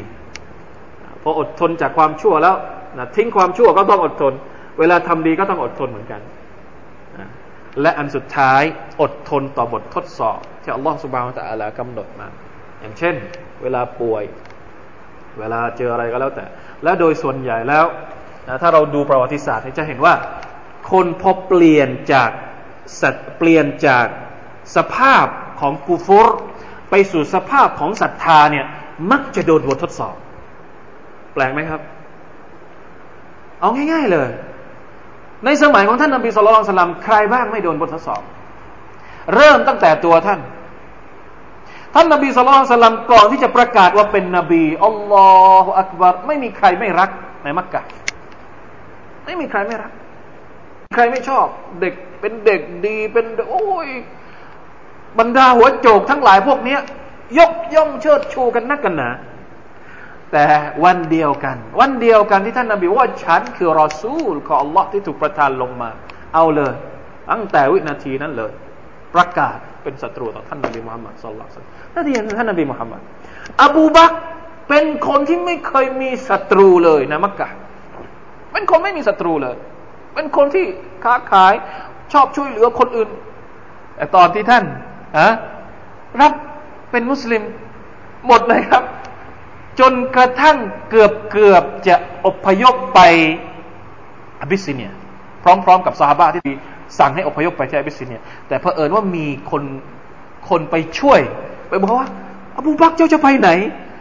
[1.23, 2.56] พออดทนจากความชั่วแล้ว
[2.97, 4.34] นะทิ้งความชั่วก็ต้องอดทน
[4.80, 6.21] เวลาทำดีก็ต้องอดทนเหมือนกัน
[7.81, 8.62] และอันสุดท้าย
[9.01, 12.27] อดทนต่อบททดสอบ ที่อัลลอฮฺสุบานตะอัลากำหนดมา
[12.81, 13.15] อย่างเช่น
[13.62, 14.23] เวลาป่วย
[15.39, 16.45] เวลาเจออะไรก็แล้วแต่
[16.84, 17.86] และโดยส่วนใหญ่แล้ว
[18.47, 20.13] นะถ้าเราดูประวัติศาสตร์จะเห็นว่า
[20.91, 22.29] คนพอเปลี่ยนจาก
[23.01, 24.05] สัตเปลี่ยนจาก
[24.75, 25.25] สภาพ
[25.60, 26.27] ของกูฟร
[26.89, 28.65] ไปสู่สภาพของศรัทธาเนี่ย
[29.12, 30.15] มักจะโดนบททดสอบ
[31.34, 31.81] แปลกไหมครับ
[33.60, 34.29] เอาง่าย ๆ เลย
[35.45, 38.21] ในสมัยของท่านนบีสุลต่านใครบ้างไม่โดนบททดสอบ
[39.36, 40.39] เริ่มตั้งแต่ตัวท่าน
[41.95, 45.30] ท่านนบีสุลต่านก่อนที่จะประกาศว่าเป็นนบีอัลลอ
[45.63, 47.10] ฮฺอักบารไม่มีใครไม่รัก
[47.43, 47.82] ในมักกะ
[49.25, 49.91] ไม่มีใครไม่รัก
[50.95, 51.45] ใครไม่ชอบ
[51.82, 53.88] เด็กเป็นเด็กดีเป็นโอ้ย
[55.19, 56.77] บรรดาหัวโจกทั้งหลายพวกนี้
[57.39, 59.10] ยกย่องเชิดชูกันนักกันหนา
[60.32, 60.46] แต่
[60.86, 65.89] วันเดียวกัน วันเดียวกันที่ท่านนบีว่าฉันคือรอซูลของอัลลอฮ์ที่ถูกประทานลงมา
[66.34, 66.74] เอาเลย
[67.32, 68.52] ตั้งแต่วินาทีนั้นเลย
[69.15, 71.48] ประกาศเป็นศัตรูต่อท่านนบีมุฮัมมัดสุลลัล
[71.96, 73.02] นั่นเองท่านนบีมุฮัมมัด
[73.63, 74.12] อบูบัก
[74.70, 77.50] เป็นคนที่ไม่เคยมีศัตรูเลยนะมักกะ
[78.52, 79.56] เป็นคนไม่มีศัตรูเลย
[80.13, 80.65] เป็นคนที่
[81.04, 81.54] ค้าขาย
[82.13, 83.10] ชอบช่วยเหลือคนอื่น
[83.96, 84.63] แต่ตอนที่ท่าน
[85.17, 85.28] อะ
[86.22, 86.34] รับ
[86.91, 87.44] เป็นมุสลิม
[88.28, 88.84] หมดเลยครับ
[89.79, 90.57] จนกระทั่ง
[90.89, 92.99] เกือบเกือบจะอพยพไป
[94.41, 94.91] อบิสซิเนีย
[95.43, 96.53] พร้อมๆกับซาฮาบะที่
[96.99, 99.63] สั่งให้อพยพไปที่อบิสซิเนีย แต่เผอิญว่ามีคน
[100.49, 101.19] คนไปช่วย
[101.69, 102.10] ไปบอกว่า
[102.57, 103.49] อบูบักเจ้าจะไปไหน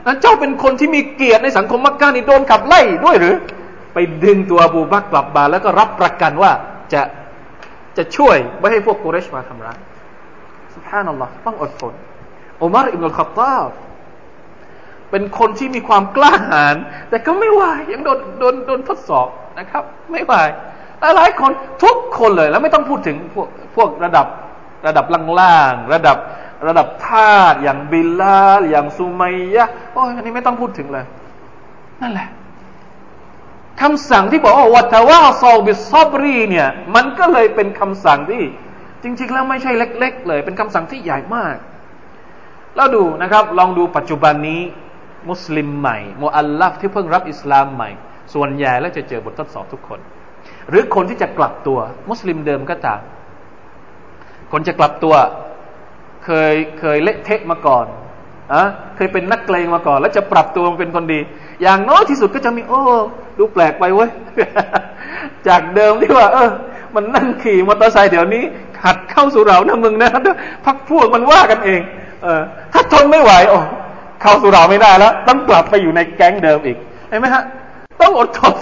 [0.06, 3.34] นั้นเจ้าเป็นคนที่มีเกียรติในสังคมมักกะนี่โดนขับไล่ด้วยหรือ
[3.94, 6.52] ไปดึงตัวอบูบักกลับมาแล้วก็รับประกันว่า
[6.92, 7.02] จะ
[7.96, 9.78] จะช่วยไม่ให้พวกกุเรชมาทำร้าย
[10.74, 11.94] สุภานัลลอฮ์ต้องอดทน
[12.62, 13.70] อุมารอิบนุลขัตตาบ
[15.10, 16.76] เป็นคนที่มีความกล้าหาญ
[17.10, 20.34] แต่ก็ไม่ไหวยังโดนโดนโดนทดสอบนะครับ ไม่ไหว
[21.16, 21.50] หลายคน
[21.84, 24.26] ทุกคนเลย แล้วไม่ต้องพูดถึงพวกพวกระดับ
[24.86, 25.04] ระดับ
[25.40, 26.16] ล่างๆระดับ
[26.66, 31.04] ระดับทาสอย่างบิลลาอย่างซูมัยยะโอ้ยอันนี้ไม่ต้องพูดถึงเลย
[32.00, 32.28] นั่นแหละ
[33.80, 38.42] คำสั่งที่บอกว่าวัตว่าซอบิซอบรีเนี่ย มันก็เลยเป็นคำสั่งที่
[39.02, 41.56] จริง ๆ แล้วไม่ใช่เล็ก ๆ เลย เป็นคำสั่งที่ใหญ่มาก
[42.76, 44.60] แล้วดูนะครับ ลองดูปัจจุบันนี้
[45.28, 47.90] มุสลิมใหม่มอัลลัฟที่เพิ่งรับอิสลามใหม่
[48.34, 50.00] ส่วนใหญ่แล้วจะเจอบททดสอบทุกคน
[50.68, 51.78] หรือคนที่จะกลับตัว
[52.10, 53.00] มุสลิมเดิมก็ตาม
[54.52, 55.14] คนจะกลับตัว
[56.24, 57.86] เคยเคยเละเทะมาก่อน
[58.52, 58.62] อะ
[58.96, 61.20] เคยเป็นนักเกรงมาก่อน แล้วจะปรับตัวมาเป็นคนดี
[61.62, 62.80] อย่างน้อยที่สุดก็จะมี โอ้
[63.38, 64.10] ดูแปลกไปเว้ย
[65.48, 66.50] จากเดิมที่ว่า เออ
[66.94, 68.44] มันนั่งขี่มอเตอร์ไซค์เดี๋ยวนี้
[68.84, 70.10] หัดเข้าสู่เรานะมึงนะ
[70.66, 71.80] พักพวกมันว่ากันเอง
[72.22, 73.58] เออ ถ้าทนไม่ไหวโอ้
[74.22, 76.78] เข้าสู่เราไม่ได้แล้ว ต้องกลับไปอยู่ในแก๊งเดิมอีก
[77.08, 77.44] เห็นไหมฮะ
[78.00, 78.56] ต้องอดทน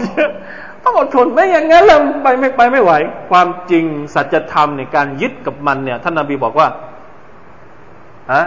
[0.84, 2.92] ต้องอดทนไม่อย่างนั้นเราไปไม่ไปไม่ไหว
[3.30, 6.68] ความจริงสัจธรรมในการยึดกับมันเนี่ยท่านนาบีบอกว่า
[8.32, 8.44] ฮะ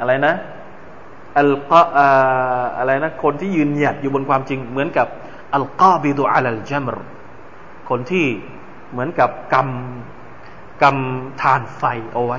[0.00, 0.34] อะไรนะ
[1.38, 2.00] อัลกอ
[2.78, 5.06] อะไรนะคนที่ยืนหยัดอยู่บนความจริง เหมือนกับ
[5.54, 6.96] อัลกาบิดุอัลจัมร
[7.88, 8.26] คนที่
[8.92, 11.82] เหมือนกับกำกำทานไฟ
[12.12, 12.38] เอาไว้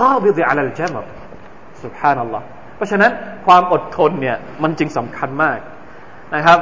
[0.00, 1.04] ก้าวบิดอัลจามร
[1.84, 2.44] سبحان الله
[2.76, 3.12] เพราะฉะนั้น
[3.46, 5.58] ความอดทนเนี่ยมันจึงสำคัญมาก
[6.34, 6.58] นะครับ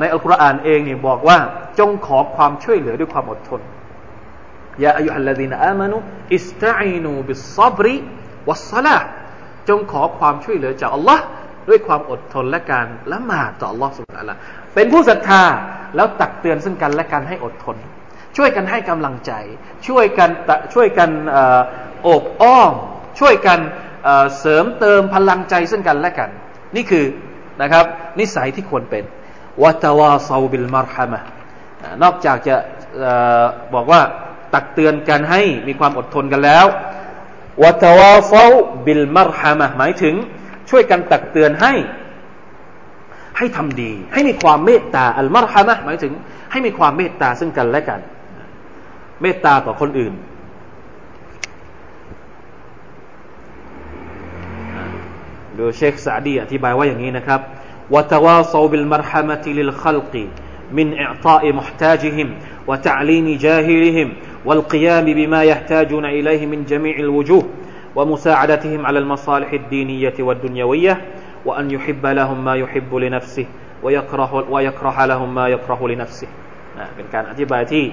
[0.00, 1.38] ในอัลกุรอานเองเนี่ยบอกว่า
[1.78, 3.60] จงขอความช่วยเหลือด้วยความอดทน
[4.82, 8.96] يا أيها الذين آمنوا استعينوا بالصبر والصلاة
[9.68, 11.24] จงขอความช่วยเหลือจากอัลลอฮ์
[11.68, 14.34] ด้วยความอดทนและการละหมาดต่อ Allah สุบฮานะ
[14.74, 15.42] เป็นผู้ศรัทธา
[15.96, 17.76] แล้วตักเตือนซึ่งกันและกันให้อดทน
[18.36, 19.32] ช่วยกันให้กำลังใจ
[19.88, 20.30] ช่วยกัน
[20.74, 21.10] ช่วยกัน
[22.02, 22.72] โอบอ้อม
[23.20, 23.58] ช่วยกัน
[24.40, 26.30] เสริมเติมพลังใจซึ่งกันและกัน
[26.76, 27.04] นี่คือ
[27.62, 27.84] นะครับ
[28.20, 29.04] นิสัยที่ควรเป็น
[29.62, 31.20] วัตวาซาบิลมารฮามะ
[32.02, 32.56] นอกจากจะ
[33.74, 34.00] บอกว่า
[34.54, 36.66] ตักเตือนกันให้มีความอดทนกันแล้ว
[37.62, 38.44] วัตวาฟา
[38.84, 40.14] บิลมารฮามะหมายถึง
[40.70, 41.72] ช่วยกันตักเตือนให้
[43.38, 46.12] ให้ทำดี ให้มีความเมตตาอัลมารฮามะหมายถึง
[46.50, 48.00] ให้มีความเมตตาซึ่งกันและกัน
[49.22, 50.14] เมตตาต่อคนอื่น
[55.57, 57.39] ดูเชคซาดีอธิบายว่าอย่างนี้นะครับ
[57.93, 60.25] วะตวาซาบิลมารฮามะติลิลขัลกี
[60.73, 62.27] من إعطاء محتاجهم
[62.67, 64.13] وتعليم جاهلهم
[64.45, 67.43] والقيام بما يحتاجون إليه من جميع الوجوه
[67.95, 71.01] ومساعدتهم على المصالح الدينية والدنيوية
[71.45, 73.45] وأن يحب لهم ما يحب لنفسه
[73.83, 76.27] ويكره ويكره لهم ما يكره لنفسه
[76.79, 77.83] นะเป็นการอธิบายที่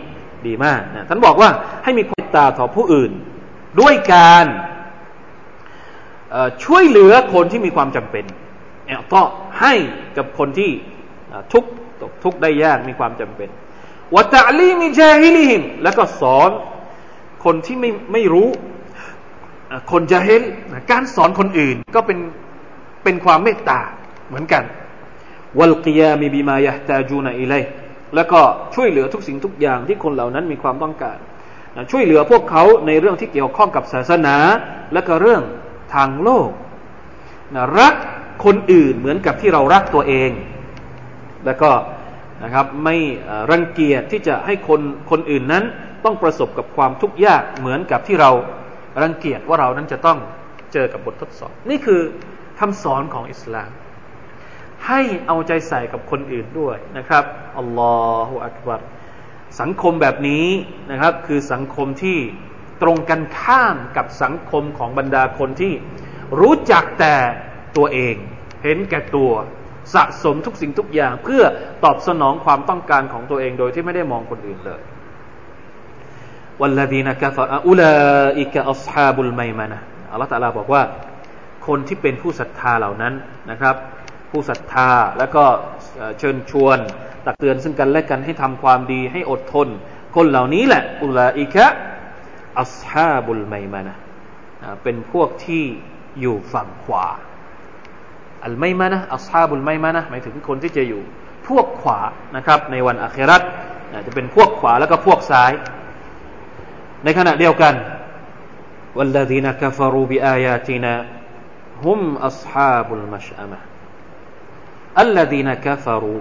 [0.47, 1.51] ดีมากนะท่านบอกว่า
[1.85, 3.13] ให้มีความตาต่อผู้อื่น
[3.81, 4.47] ด้วยการ
[6.64, 8.26] ช่วยเหลือคนที่มีความจำเป็น
[8.88, 9.24] แอต่อ
[9.60, 9.74] ให้
[10.18, 10.72] กับคนที่
[11.54, 11.64] ทุก
[12.24, 13.50] ทุกได้ยากมีความจำเป็น
[14.16, 16.50] วะตะลีมิจาฮิลิฮิมแล้วก็สอน
[17.46, 18.50] คนที่ไม่ไม่รู้
[19.92, 20.42] คนจะเห็น
[20.92, 22.20] การสอนคนอื่นก็เป็น
[23.04, 23.80] เป็นความเมตตา
[24.28, 24.64] เหมือนกัน
[25.60, 27.54] วัลกิยามีบิมายะตาจูนอิเล
[28.16, 28.40] แล้วก็
[28.76, 31.18] ช่วยเหลือทุกสิ่งทุกอย่างที่คนเหล่านั้นมีความต้องการ
[31.92, 34.36] ช่วยเหลือพวกเขาในเรื่องที่เกี่ยวข้องกับศาสนา
[34.94, 35.44] และก็เรื่อง
[35.94, 36.50] ทางโลก
[37.80, 37.96] รัก
[38.46, 40.32] คนอื่นเหมือนกับที่เรารักตัวเอง
[41.46, 41.72] แล้วก็
[42.44, 42.96] นะครับไม่
[43.52, 45.64] รังเกียจที่จะให้คนคนอื่นนั้น
[46.06, 48.32] ต้องประสบกับความทุกข์ยากเหมือนกับที่เรา
[49.04, 50.20] รังเกียจว่าเรานั้นจะต้อง
[50.74, 52.02] เจอกับบททดสอบ นี่คือ
[52.60, 53.72] คำสอนของอิสลาม
[54.88, 57.24] ให้เอาใจใส่กับคนอื่นด้วยนะครับ
[57.58, 57.96] อัลลอ
[58.28, 58.82] ฮฺอักบัร
[59.62, 60.48] สังคมแบบนี้
[60.92, 62.18] นะครับคือสังคมที่
[62.83, 65.73] ตรงกันข้ามกับสังคมของบรรดาคนที่
[66.41, 67.15] รู้จักแต่
[67.77, 68.15] ตัวเอง
[68.65, 69.33] เห็นแก่ตัว
[69.95, 71.43] สะสมทุกสิ่งทุกอย่าง เพื่อ
[71.85, 74.83] ตอบสนองความต้องการของตัวเองโดยที่ไม่ได้มองคนอื่นเลย
[76.61, 79.79] والذين كفروا أولئك أصحاب الميمنة
[80.13, 80.83] อัลลอฮฺตะลาบอกว่า
[81.67, 83.15] คนที่เป็นผู้ศรัทธาเหล่านั้น
[83.51, 83.77] นะครับ
[84.31, 85.45] ผู้ศรัทธาแล้วก็
[86.19, 86.79] เชิญชวน
[87.27, 89.69] ตักเตือนซึ่งกันและกันให้ทำความดีให้อดทน
[90.17, 91.67] คนเหล่านี้แหละอุลาอิกะ
[92.62, 93.96] อัสฮาบุลไมมานะ
[94.84, 95.64] เป็นพวกที่
[96.22, 97.06] อยู่ฝั่งขวา
[98.46, 101.02] อัลไมมานะอัสฮาบุลไมมานะหมายถึงคนที่จะอยู่
[101.48, 102.00] พวกขวา
[102.36, 103.42] นะครับ ในวันอาครัต
[104.06, 105.52] จะเป็นพวกขวาแล้วก็พวกซ้าย
[107.04, 107.74] ในขณะเดียวกัน
[108.98, 110.94] วัลลดีนักฟารูบิอายาตินา
[111.86, 113.60] ฮุมอัสฮาบุลมัชอามะ
[115.00, 116.18] อัลลดีนักฟารู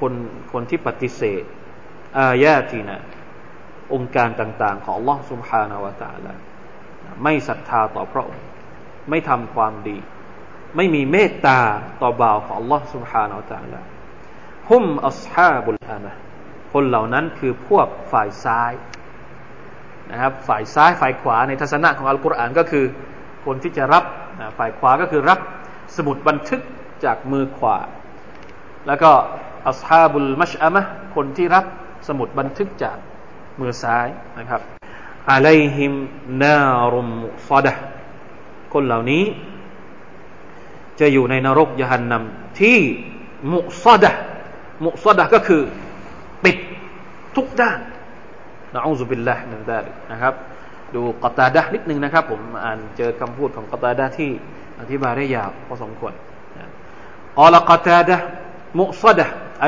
[0.00, 0.12] คน
[0.52, 1.42] คที่ปฏิเสธ
[2.18, 2.88] อายาติน
[3.93, 6.33] องค์การต่างๆของ Allah سبحانه และ تعالى
[7.23, 8.45] ไม่ศรัทธาต่อพระองค์
[9.09, 9.97] ไม่ทำความดี
[10.75, 11.59] ไม่มีเมตตา
[12.01, 13.81] ต่อบ่าวของ Allah سبحانه และ تعالى
[14.69, 16.11] ฮุมอัศฮาบุลอามะ
[16.73, 18.71] คนเหล่านั้นคือพวกฝ่ายซ้าย
[20.11, 22.85] นะครับฝ่ายซ้ายฝ่ายขวาในทัศนะของอัลกุรอานก็คือ
[23.45, 24.03] คนที่จะรับ
[24.57, 25.39] ฝ่ายขวาก็คือรับ
[25.97, 26.61] สมุดบันทึก
[27.05, 27.77] จากมือขวา
[28.87, 29.11] แล้วก็
[29.69, 30.81] อัสฮาบุลมัชอามะ
[31.15, 31.65] คนที่รับ
[32.07, 32.97] สมุดบันทึกจาก
[33.60, 34.06] มือซ้าย
[34.38, 34.60] นะครับ
[35.30, 35.92] อะลัยฮิม
[36.42, 36.60] นา
[36.92, 37.08] รุม
[37.48, 37.72] ซอดะ
[38.72, 39.24] คนเหล่านี้
[41.00, 42.78] จะอยู่ในนรกยานนำที่
[43.52, 44.10] มุซอดะ
[44.84, 45.62] มุซอดะก็คือ
[46.44, 46.56] ปิด
[47.36, 47.78] ทุกด้าน
[48.74, 50.34] นะอูซุบิลลาห์มินดาลิกนะครับ
[50.94, 54.30] ดูกตาดะนิดนึงนะครับ ผมอ่านเจอคำพูดของกตาดะที่
[54.80, 56.12] อธิบายได้ยาวพอสมควร
[57.38, 58.16] อัลกตาดะ
[58.78, 59.26] มุซดะ
[59.62, 59.66] ไอ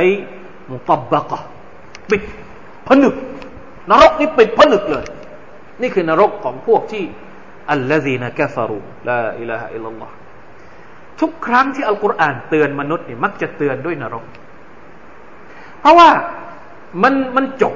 [0.70, 1.38] มุตบบกะ
[2.11, 2.22] ปิด
[2.87, 3.14] ผนึก
[3.90, 5.05] นรกนี่ปิดผนึกเลย
[5.83, 7.05] นี่คือนรกของพวกที่
[7.71, 10.11] อัลลอฮีนะกฟารูลาอิลาฮะอิลลัลลอฮ
[11.21, 14.25] ทุกครั้งที่อัลกุรอานเตือนมนุษย์นี่มักจะเตือนด้วยนรก
[15.81, 16.09] เพราะว่า
[17.03, 17.75] มันมันจบ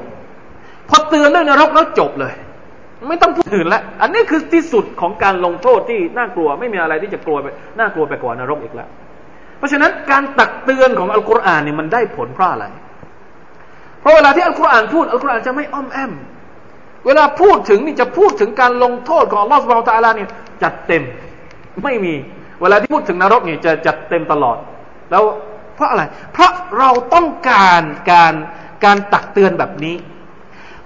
[0.89, 2.35] พอเตือนเรื่องนรกแล้วจบเลย
[3.09, 7.47] ไม่ต้องพูดถึงแล้วอันนี้คือที่สุดของการลงโทษที่น่ากลัว ไม่มีอะไรที่จะกลัวไป
[7.79, 8.89] น่ากลัวไปกว่านรกอีกแล้ว
[9.59, 12.67] เพราะฉะนั้นการตักเตือนของอัลกุรอานเนี่ยมันได้ผลเพราะอะไร
[14.05, 16.13] เพราะเวลาที่อัลกุรอานพูดอัลกุรอานจะไม่อ้อมแอม
[17.07, 20.29] เวลาพูดถึงนี่จะพูดถึงการลงโทษของอัลลอฮฺสุบะฮฺตาลาเนี่ย
[20.63, 21.03] จัดเต็ม
[21.85, 22.15] ไม่มี
[22.61, 24.57] เวลาที่พูดถึงนรกเนี่ยจะจัดเต็มตลอด
[25.11, 25.25] แล้ว
[25.77, 28.35] เพราะอะไร เพราะเราต้องการการ
[28.85, 29.97] การตักเตือนแบบนี้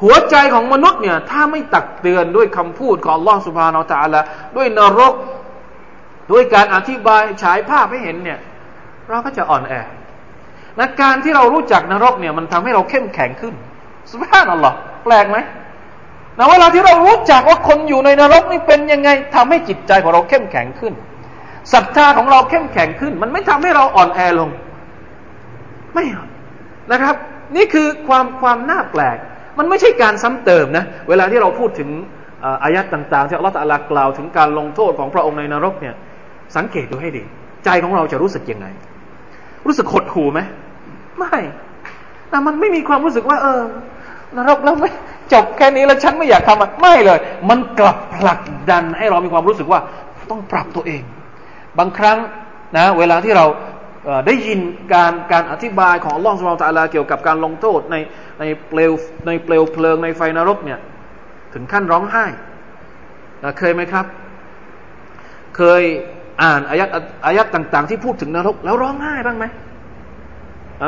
[0.02, 4.22] หัวใจของมนุษย์เนี่ยถ้าไม่ตักเตือนด้วยคำพูดของลอสุบฮานาอัลลอฮ
[4.56, 5.14] ด้วยนรก
[6.32, 8.38] ด้วยการอธิบายฉายภาพให้เห็นเนี่ย
[9.08, 9.74] เราก็จะอ่อนแอ
[10.78, 13.54] และการที่เรารู้จักนรกเนี่ย มันทำให้เราเข้มแข็งขึ้น
[14.10, 15.38] สุภาพนัลลอฮ์แปลกไหม
[16.38, 20.92] นะเวลาที่เรารู้จักว่าคนอยู่ในนรกนี่เป็นยังไงทำให้จิตใจของเราเข้มแข็งขึ้น
[21.72, 24.50] ศรัทธาของเราเข้มแข็งขึ้น มันไม่ทำให้เราอ่อนแอลง
[25.94, 26.04] ไม่
[26.92, 27.14] นะครับ
[27.56, 29.16] นี่คือความความน่าแปลก
[29.58, 31.88] มันไม่ใช่การซ้ำเติมนะ เวลาที่เราพูดถึง
[32.64, 35.94] อายัดต่าง ๆ ที่อัลลอฮฺลากล่าวถึงการลงโทษของพระองค์ในนรกเนี่ย
[36.56, 37.24] สังเกตดูให้ดี
[37.64, 38.66] ใจของเราจะรู้สึกยังไง
[39.66, 40.40] รู้สึกหดหูไหม
[41.18, 41.36] ไม่
[42.30, 43.62] แต่มันไม่มีความรู้สึกว่า เออ
[44.36, 44.90] นรกแล้วไม่
[45.32, 47.18] จบแค่นี้แล้วฉันไม่อยากทำมันไม่เลย
[47.50, 49.80] มันกลับผลักดันให้เรามีความรู้สึกว่า
[50.30, 51.02] ต้องปรับตัวเอง
[51.78, 52.18] บางครั้ง
[52.76, 53.46] นะ เวลาที่เรา
[54.26, 54.60] ได้ยิน
[54.94, 57.96] การการอธิบายของอัลลอฮฺสุบไบร์ตะลาเกี่ยวกับการลงโทษใน
[58.40, 58.92] ในเปลว
[59.26, 60.78] ในเปลวเพลิงในไฟนรกเนี่ย
[61.54, 62.24] ถึงขั้นร้องไห้
[63.58, 64.06] เคยไหมครับ
[65.56, 65.82] เคย
[66.42, 66.88] อ่านอายัด
[67.26, 69.44] อายัดต่าง ๆ ที่พูดถึงนรก แล้วร้องไห้บ้างไหม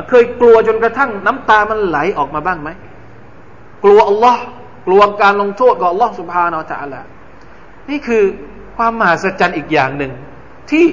[0.08, 2.70] เคยกลัวจนกระทั่งน้ำตามันไหลออกมาบ้างไหม
[3.84, 4.42] กลัวอัลลอฮ์
[4.86, 7.06] กลัวการลงโทษของอัลลอฮ์สุบฮานาอัลลอฮ์
[7.90, 8.22] นี่คือ
[8.76, 10.12] ความมหัศจรรย์อีกอย่างหนึ่ง
[10.70, 10.84] ที่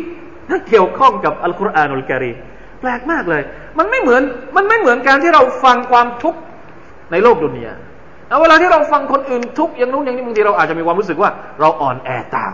[0.67, 2.35] เกี่ยวข้องกับอัลกุรอานอัลกิริม
[2.81, 3.41] แปลกมากเลย
[3.77, 4.21] มันไม่เหมือน
[4.55, 6.39] มันไม่เหมือนการที่เราฟังความทุกข์
[7.11, 7.73] ในโลกดุนยา
[8.41, 11.29] เวลาที่เราฟังคนอื่นทุกอย่างนู้นอย่างนี้บางทีเราอาจจะมีความรู้สึกว่า
[11.61, 12.53] เราอ่อนแอตาม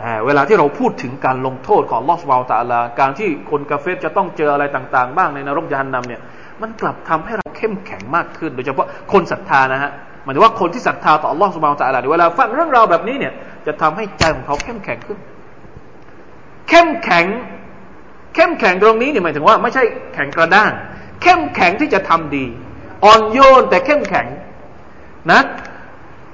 [0.00, 6.20] แต่เวลาที่เราพูดถึงการลงโทษของลอสวาลตาลา การที่คนกาเฟสจะต้องเจออะไรต่าง ๆ บ้างในนรกยานนำเนี่ย
[6.62, 9.90] มันกลับทำให้เราเข้มแข็งมากขึ้น โดยเฉพาะคนศรัทธานะฮะ
[10.24, 13.32] หมายถึงว่าคนที่ศรัทธาต่อลอสวาลตาลาเวลาฟังเรื่องราวแบบนี้เนี่ย
[13.66, 15.18] จะทำให้ใจของเขาเข้มแข็งขึ้น
[16.68, 17.26] เข้มแข็ง
[18.34, 19.82] เข้มแข็งตรงนี้เนี่ยหมายถึงว่าไม่ใช่
[20.14, 20.70] แข็งกระด้าง
[21.22, 22.44] เข้มแข็งที่จะทำดี
[23.04, 24.26] อ่อนโยนแต่เข้มแข็ง
[25.30, 25.40] นะ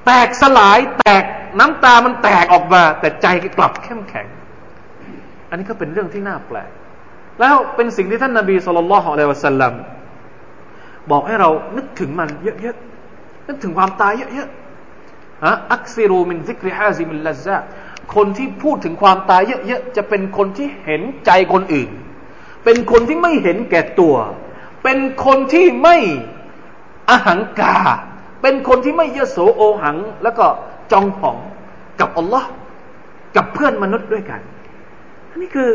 [0.06, 1.24] แตกสลายแตก
[1.58, 4.26] น้ำตามันแตกออกมา แต่ใจก็กลับเข้มแข็ง
[5.48, 6.70] อันนี้ก็เป็นเรื่องที่น่าแปลก
[7.40, 9.74] แล้วเป็นสิ่งที่ท่านนาบีสุลต่านละฮ์อะลัยวะสัลลัม
[11.10, 17.56] บอกให้เรานึกถึงมันเยอะๆนึกถึงความตายเยอะๆอะอักซิรูมินซิกริฮาซิมิลลาซา
[18.14, 21.90] คนที่พูดถึงความตายเยอะๆจะเป็นคนที่เห็นใจคนอื่น
[22.64, 24.16] เป็นคนที่ไม่เห็นแก่ตัว
[24.82, 25.96] เป็นคนที่ไม่
[27.08, 27.76] อหังกา
[28.42, 30.46] เป็นคนที่ไม่เยโสโอหัง แล้วก็
[30.92, 31.36] จองหอง
[32.00, 32.48] กับอัลลอฮ์
[33.36, 34.40] กับเพื่อนมนุษย์ด้วยกัน
[35.30, 35.68] อันนี้คือ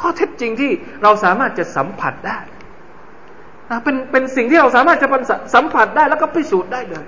[0.00, 0.70] ข้อเท็จจริงที่
[1.02, 2.38] เราสามารถจะสัมผัสได้
[3.70, 5.08] นะเป็นเป็นสิ่งที่เราสามารถจะ
[5.54, 7.04] สัมผัสได้แล้วก็พิสูจน์ได้เลย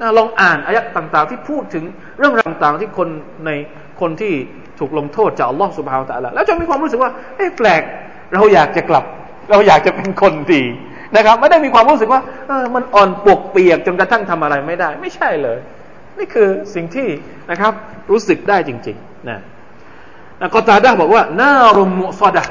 [0.00, 1.84] นะลองอ่านอายะต่าง ๆ ที่พูดถึง
[2.18, 3.08] เรื่องราวต่างๆที่คน
[3.46, 3.50] ใน
[4.00, 4.32] คนที่
[4.78, 7.82] ถูกลงโทษจากอัลลอฮ์สุบฮาวตะละแล้วจะมีความรู้สึกว่าเอ๊ะแปลก
[8.34, 9.04] เราอยากจะกลับ
[9.50, 10.62] เราอยากจะเป็นคนดี
[11.16, 15.58] นะครับ ไม่ได้มีความรู้สึกว่าเออมันอ่อนปกเปียกจนกระทั่งทำอะไรไม่ได้ ไม่ใช่เลย
[16.18, 17.08] นี่คือสิ่งที่
[17.50, 17.72] นะครับ
[18.10, 19.38] รู้สึกได้จริงๆนะ
[20.54, 22.44] กอตาดาบอกว่าหน้ารมุสดะ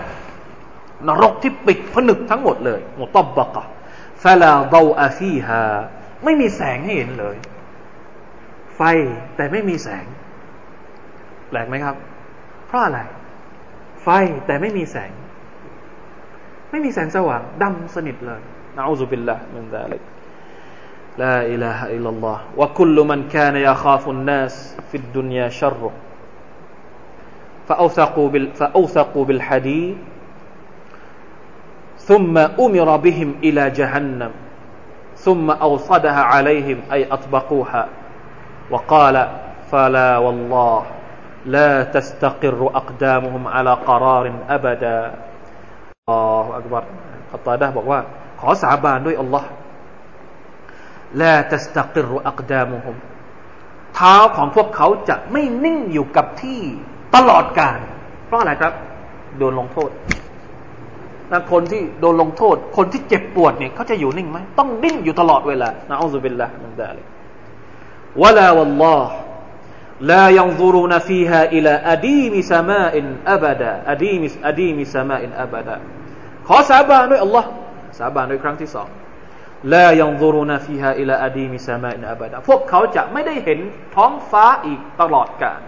[1.08, 3.65] นรกที่ปิดผนึกทั้งหมดเลยมุตบบกะ
[4.24, 5.63] ฟลาเบาอาฟีฮา
[6.24, 7.38] ไม่มีแสงให้เห็นเลย
[8.76, 8.82] ไฟ
[9.36, 10.06] แต่ไม่มีแสง
[11.50, 11.96] แปลกไหมครับ
[12.67, 13.00] เพราะอะไร
[14.04, 14.08] ไฟ
[14.46, 15.12] แต่ไม่มีแสง
[16.71, 18.41] ไม่มีแสงสว่างดำสนิทเลย
[18.77, 20.03] นะอูซุบิลลาห์มินซาลิก
[21.19, 25.93] لا إله إلا الله وكل من كان يخاف الناس في الدنيا شره
[27.69, 29.97] فأوثقوا, بال فأوثقوا بالحديد
[31.99, 34.31] ثم أمر بهم إلى جهنم
[35.17, 37.88] ثم أوصدها عليهم أي أطبقوها
[38.71, 39.29] وقال
[39.71, 40.83] فلا والله
[41.47, 45.15] لا تستقر أقدامهم على قرار أبدا
[46.09, 46.12] อ
[46.57, 46.85] อักบัร
[47.35, 48.01] อัตตาดะบอกว่า
[48.41, 49.49] ขอสาบานด้วยอัลลอฮ์
[51.21, 52.97] ลาตัสตักิรุอักดามุฮุม
[53.97, 56.61] เท้าของพวกเขาจะไม่นิ่งอยู่กับที่
[57.15, 57.79] ตลอดกาล
[58.27, 58.73] เพราะอะไรครับ
[59.38, 59.91] โดนลงโทษ
[61.31, 67.07] นะคนที่โดนลงโทษ คนที่เจ็บปวดเนี่ยเขาจะอยู่นิ่งไหมต้องดิ้นอยู่ตลอดเวลานะอัลลอฮฺบิลละมันได้เลย
[68.23, 69.12] วะลาวัลลอฮ์
[70.03, 72.95] لا ينظرون فيها إلى أديم سماء
[73.27, 75.77] أبدا أديم أديم سماء أبدا
[76.48, 77.50] ขอสาบานด้วยอัลลอฮ์
[78.00, 78.87] สาบานด้วยครั้งที่สอง
[79.73, 83.60] لا ينظرون فيها إلى أديم سماء أبداพวกเขาจะไม่ได้เห็น
[83.95, 85.62] ท้องฟ้าอีกตลอดกาล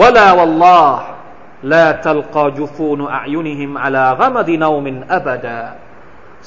[0.00, 5.58] ولا والله لا تلتقي جفون أعينهم على غمض نوم أبدا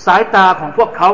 [0.05, 1.11] สายตาของพวกเขา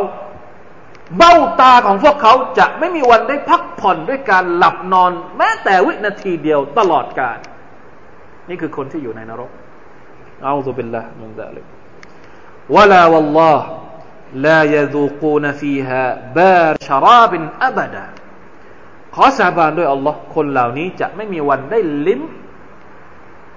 [1.18, 7.40] เบ้าตาของพวกเขาจะไม่มีวันได้พักผ่อนด้วยการหลับนอน แม้แต่วินาทีเดียวตลอดกาล
[8.50, 9.52] นี่คือคนที่อยู่ในนรก
[10.44, 11.73] เอาซุบินละมุนซาลิก
[12.75, 13.61] ولا والله
[14.35, 16.03] لا يذوقون فيها
[16.37, 17.33] بار شراب
[17.69, 18.07] أبدا
[19.15, 22.23] ขอสาบานด้วยอัลลอฮ์คนเหล่านี้จะไม่มีวันได้ลิ้ม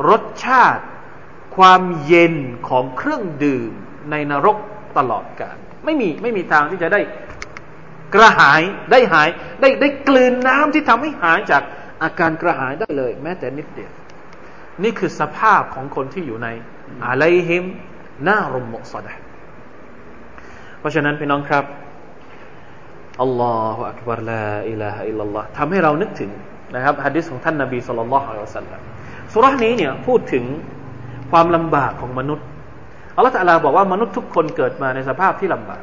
[0.09, 0.83] รสชาติ
[1.55, 2.35] ความเย็น
[2.69, 3.71] ของเครื่องดื่ม
[4.11, 4.57] ในนรก
[4.97, 7.01] ตลอดกาลไม่มีไม่มีทางที่จะได้
[8.13, 8.61] กระหาย
[8.91, 9.29] ได้หาย
[9.61, 11.63] ได้ได้กลืนน้ำที่ทำให้หายจาก
[12.03, 13.91] อาการกระหายได้เลย แม้แต่นิดเดียว
[14.83, 16.47] นี่คือสภาพของคนที่อยู่ใน
[17.05, 17.69] อะไลฮิมห
[18.28, 19.12] น้ารมมุสดะ
[20.80, 21.64] เพราะฉะนั้นพี่น้องครับ
[23.22, 26.30] อัลลอฮฺอักบารลาอิลาฮะอิลลัลลอฮ์ทำให้เรานึกถึง
[26.74, 28.80] นะครับฮะดิษของท่านนบีสุลต่านละฮ์อัลสัลลัม
[29.32, 30.44] สุรานี้เนี่ยพูดถึง
[31.30, 32.46] ความลำบากของมนุษย์
[33.16, 35.82] อัลลอฮฺตะลาบอกว่ามนุษย์ทุกคนเกิดมาในสภาพที่ลำบาก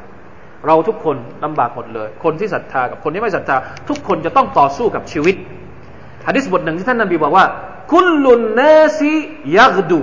[0.66, 3.56] เราทุกคนลำบากหมดเลย คนที่ศรัทธากับคนที่ไม่ศรัทธา
[3.88, 5.36] ทุกคนจะต้องต่อสู้กับชีวิต
[6.26, 7.44] ฮะดิษบทหนึ่งที่ท่านนบีบอกว่า
[7.92, 9.14] คุลลุนนาซี
[9.58, 10.00] ยักดู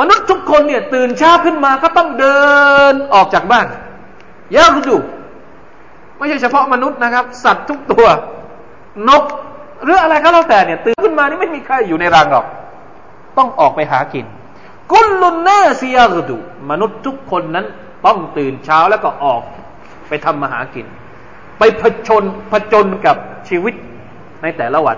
[0.00, 2.40] มนุษย์ทุกคนเนี่ยตื่นเช้าขึ้นมาก็ต้องเดิ
[2.92, 3.66] นออกจากบ้าน
[4.56, 4.96] ยักดู
[6.16, 8.06] ไม่ใช่เฉพาะมนุษย์นะครับ สัตว์ทุกตัว
[9.08, 9.24] นก
[9.84, 12.46] หรืออะไรก็แล้วแต่เนี่ย ตื่นขึ้นมานี่ไม่มีใครอยู่ในรังหรอก
[13.38, 14.26] ต้องออกไปหากิน
[14.92, 16.36] กุลลุนเนาซียักดู
[16.70, 17.66] มนุษย์ทุกคนนั้น
[18.06, 19.42] ต้องตื่นเช้าแล้วก็ออก
[20.08, 20.86] ไปทำมาหากิน
[21.58, 23.16] ไปผจญผจญกับ
[23.48, 23.74] ชีวิต
[24.42, 24.96] ในแต่ละวัน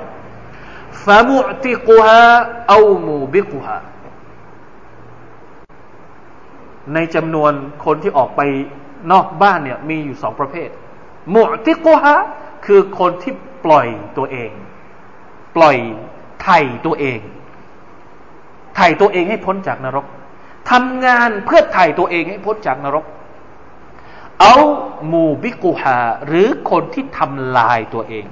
[1.05, 2.21] ฟามุติกุฮา
[2.69, 3.77] เอามูบิกุฮา
[6.95, 7.53] ในจำนวน
[7.85, 8.41] คนที่ออกไป
[9.13, 10.69] นอกบ้านเนี่ยมีอยู่สองประเภท
[11.35, 12.17] มุติกุฮะ
[12.67, 13.33] คือคนที่
[13.65, 13.87] ปล่อย
[14.19, 14.51] ตัวเอง
[15.57, 15.77] ปล่อย
[16.43, 17.21] ไถ่ตัวเอง
[18.77, 20.07] ไถ่ตัวเองให้พ้นจากนรก
[20.71, 23.05] ทำงานเพื่อไถ่ตัวเองให้พ้นจากนรก
[24.41, 24.57] เอา
[25.13, 28.25] มูบิกุฮาหรือคนที่ทำลายตัวเอง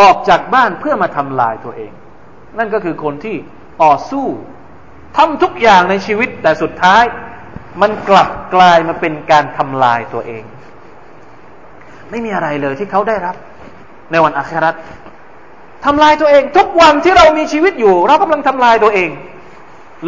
[0.00, 1.92] ออกจากบ้านเพื่อมาทำลายตัวเอง
[2.58, 3.36] นั่นก็คือคนที่
[3.82, 4.26] ต่อสู้
[5.16, 7.04] ทำทุกอย่างในชีวิตแต่สุดท้าย
[7.82, 10.44] มันกลับกลายมาเป็นการทำลายตัวเอง
[12.10, 13.36] ไม่มีอะไรเลยที่เขาได้รับ
[14.12, 14.74] ในวันอาคราต
[15.86, 19.10] ทำลายตัวเอง ทุกวันที่เรามีชีวิตอยู่ เรากำลังทำลายตัวเอง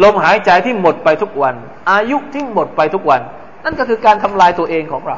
[0.03, 1.55] ลมหายใจที่หมดไปทุกวัน
[1.91, 3.21] อายุที่หมดไปทุกวัน
[3.65, 5.17] นั่นก็คือการทำลายตัวเองของเรา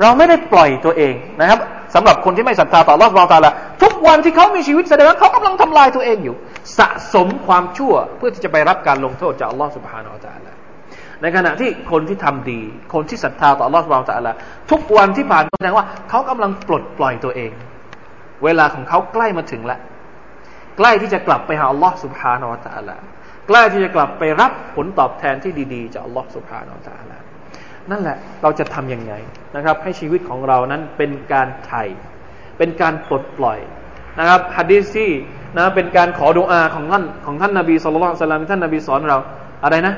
[0.00, 1.60] เราไม่ได้ปล่อยตัวเองนะครับ
[1.94, 6.36] สำหรับคนที่ไม่ศรัทธาต่อรอดบตาละทุกวันที่เขามีชีวิตแสดงว่าเขากำลังทำลายตัวเองอยู่
[6.78, 10.45] สะสมความชั่วเพื่อที่จะไปรับการลงโทษจากอัลลอฮฺสุบฮานาอัลลอฮฺ
[11.22, 12.60] ในขณะที่คนที่ทำดี
[12.94, 14.34] คนที่ศรัทธาต่ออัลลอฮฺสุบานตะละ
[14.70, 17.52] ทุกวันที่ผ่านแสดงว่าเขากำลังปลดปล่อยตัวเอง
[18.44, 19.80] เวลาของเขาใกล้มาถึงแล้ว
[20.78, 22.96] ใกล้ที่จะกลับไปหาอัลลอฮฺสุบฮานตะละ
[23.48, 27.18] ใกล้ที่จะกลับไปรับผลตอบแทนที่ดีๆจากอัลลอฮฺสุบฮานตะละ
[27.90, 29.14] นั่นแหละเราจะทํำยังไง
[29.56, 31.84] นะครับ ให้ชีวิตของเรานั้นเป็นการไถ่
[32.58, 33.58] เป็นการปลดปล่อย
[34.18, 35.12] นะครับฮะดีซี่
[35.56, 39.18] นะเป็นการขอดุอาของท่านของท่านนบีสุลต่านท่านนบีสอนเรา
[39.64, 39.94] อะไรนะ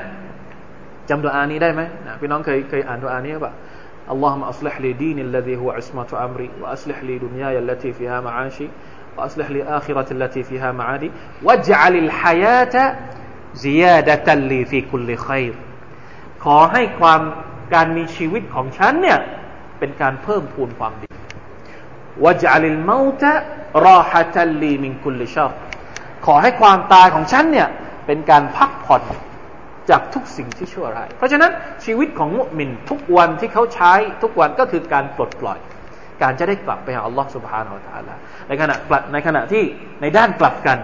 [1.08, 1.82] จำดุอานี้ได้ไหม
[2.20, 3.52] พี่น้องเคยเคยอ่านดุอานี้ป่ะ
[4.12, 8.68] اللهم أصلح لي ديني الذي هو عصمة أمري وأصلح لي دنياي التي فيها معاشي
[9.16, 11.10] وأصلح لي آخرة التي فيها معادي
[11.42, 12.96] واجعل الحياة
[13.54, 15.54] زيادة لي في كل خير
[16.44, 17.20] ขอให้ความ
[17.74, 19.18] การมีชีวิตของฉันเนี่ย
[19.78, 21.08] เป็นการเพิ่มพูนความดี
[22.24, 23.24] واجعل الموت
[23.86, 25.50] راحة لي من كل شر
[26.26, 27.68] ขอให้ความตายของฉันเนี่ย
[28.06, 29.02] เป็นการพักผ่อน
[29.89, 31.51] จากทุกสิ่งที่ชั่วร้าย เพราะฉะนั้น
[31.85, 35.59] ชีวิตของมุสลิมทุกวันที่เขาใช้ทุกวันก็คือการปลดปล่อย
[36.21, 39.63] การจะได้กลับไปหาอัลลอฮ์สุบฮานาอัลลอฮ์ในขณะกลับในขณะที่
[40.01, 40.77] ในด้านกลับกัน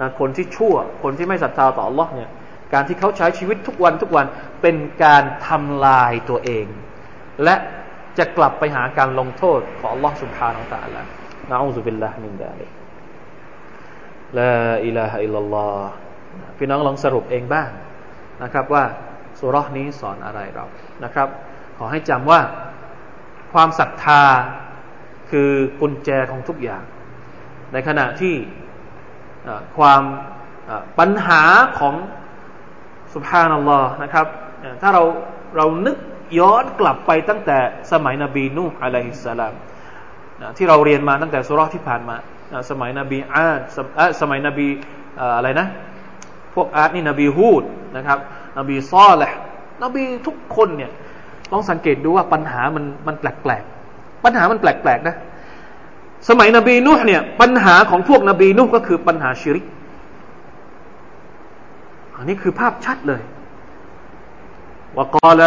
[0.00, 2.30] นะคนที่ชั่ว คนที่ไม่ศรัทธาต่ออัลลอฮ์เนี่ย
[2.72, 4.26] การที่เขาใช้ชีวิตทุกวันทุกวัน
[4.62, 6.66] เป็นการทำลายตัวเอง
[7.44, 7.54] และ
[8.18, 11.08] จะกลับไปหาการลงโทษของอัลลอฮ์สุบฮานาอัลลอฮ์
[11.50, 12.70] นะอูซุบิลลาฮ์มินดาลิก
[14.38, 14.54] ลา
[14.86, 15.92] อิลาฮะอิลลัลลอฮ์
[16.58, 17.70] พี่น้องลองสรุปเองบ้าง
[18.42, 18.84] นะครับว่า
[19.38, 20.64] สุรษนี้สอนอะไรเรา
[21.04, 21.28] นะครับ
[21.78, 22.40] ขอให้จำว่า
[23.52, 24.22] ความศรัทธา
[25.30, 26.82] คือกุญแจของทุกอย่าง
[27.72, 28.34] ในขณะที่
[29.76, 30.02] ความ
[30.98, 31.42] ปัญหา
[31.78, 31.94] ของ
[33.14, 34.26] สุภานัลลอฮ์นะครับ
[34.80, 35.02] ถ้าเรา
[35.56, 35.96] เรานึก
[36.38, 37.58] ย้อนกลับไปตั้งแต่
[37.92, 39.54] สมัยนบีนูอะลัยฮิสสลาม
[40.56, 42.16] ที่เราเรียนมาตั้งแต่สุรษที่ผ่านมา
[42.70, 43.46] สมัยนบีอา
[44.20, 44.68] สมัยนบี
[45.36, 45.66] อะไรนะ
[46.53, 47.63] พวกอาร์ตนี่นบีฮูด
[47.97, 48.17] นะครับ
[48.57, 49.33] นบีซอแหละ
[49.83, 50.91] นบีทุกคนเนี่ย
[51.51, 55.15] ลองสังเกตดูว่าปัญหามันมันแปลกๆปัญหามันแปลกๆนะ
[56.29, 59.65] สมัยนบีนุห์เนี่ยปัญหาของพวกนบีนุห์ก็คือปัญหาชิริก
[62.15, 63.21] อันนี้คือภาพชัดเลย
[64.97, 65.41] وقال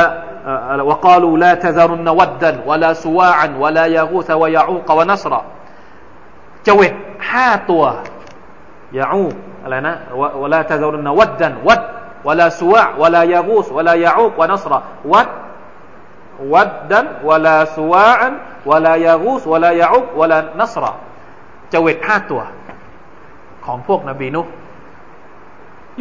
[0.90, 5.42] وقالوا لا تذرن ودا ولا سواعا ولا يغوث ويعوق ونصرا
[6.66, 6.92] จวิต
[7.30, 7.84] ห้าตัว
[8.98, 9.24] ยาอู
[9.65, 9.95] อะไรนะ
[10.43, 11.81] วลาตะซรุนวัดดันวัด
[12.27, 14.79] วลาสวะวลายากูสวลายาอูกวนัสระ
[15.11, 15.27] วัด
[16.53, 18.33] วัดดันวลาสวะอัน
[18.69, 20.91] วลายากูสวลายาอูกวลานัสระ
[21.73, 22.41] จเวตห้าตัว
[23.65, 24.41] ของพวกนบีนุ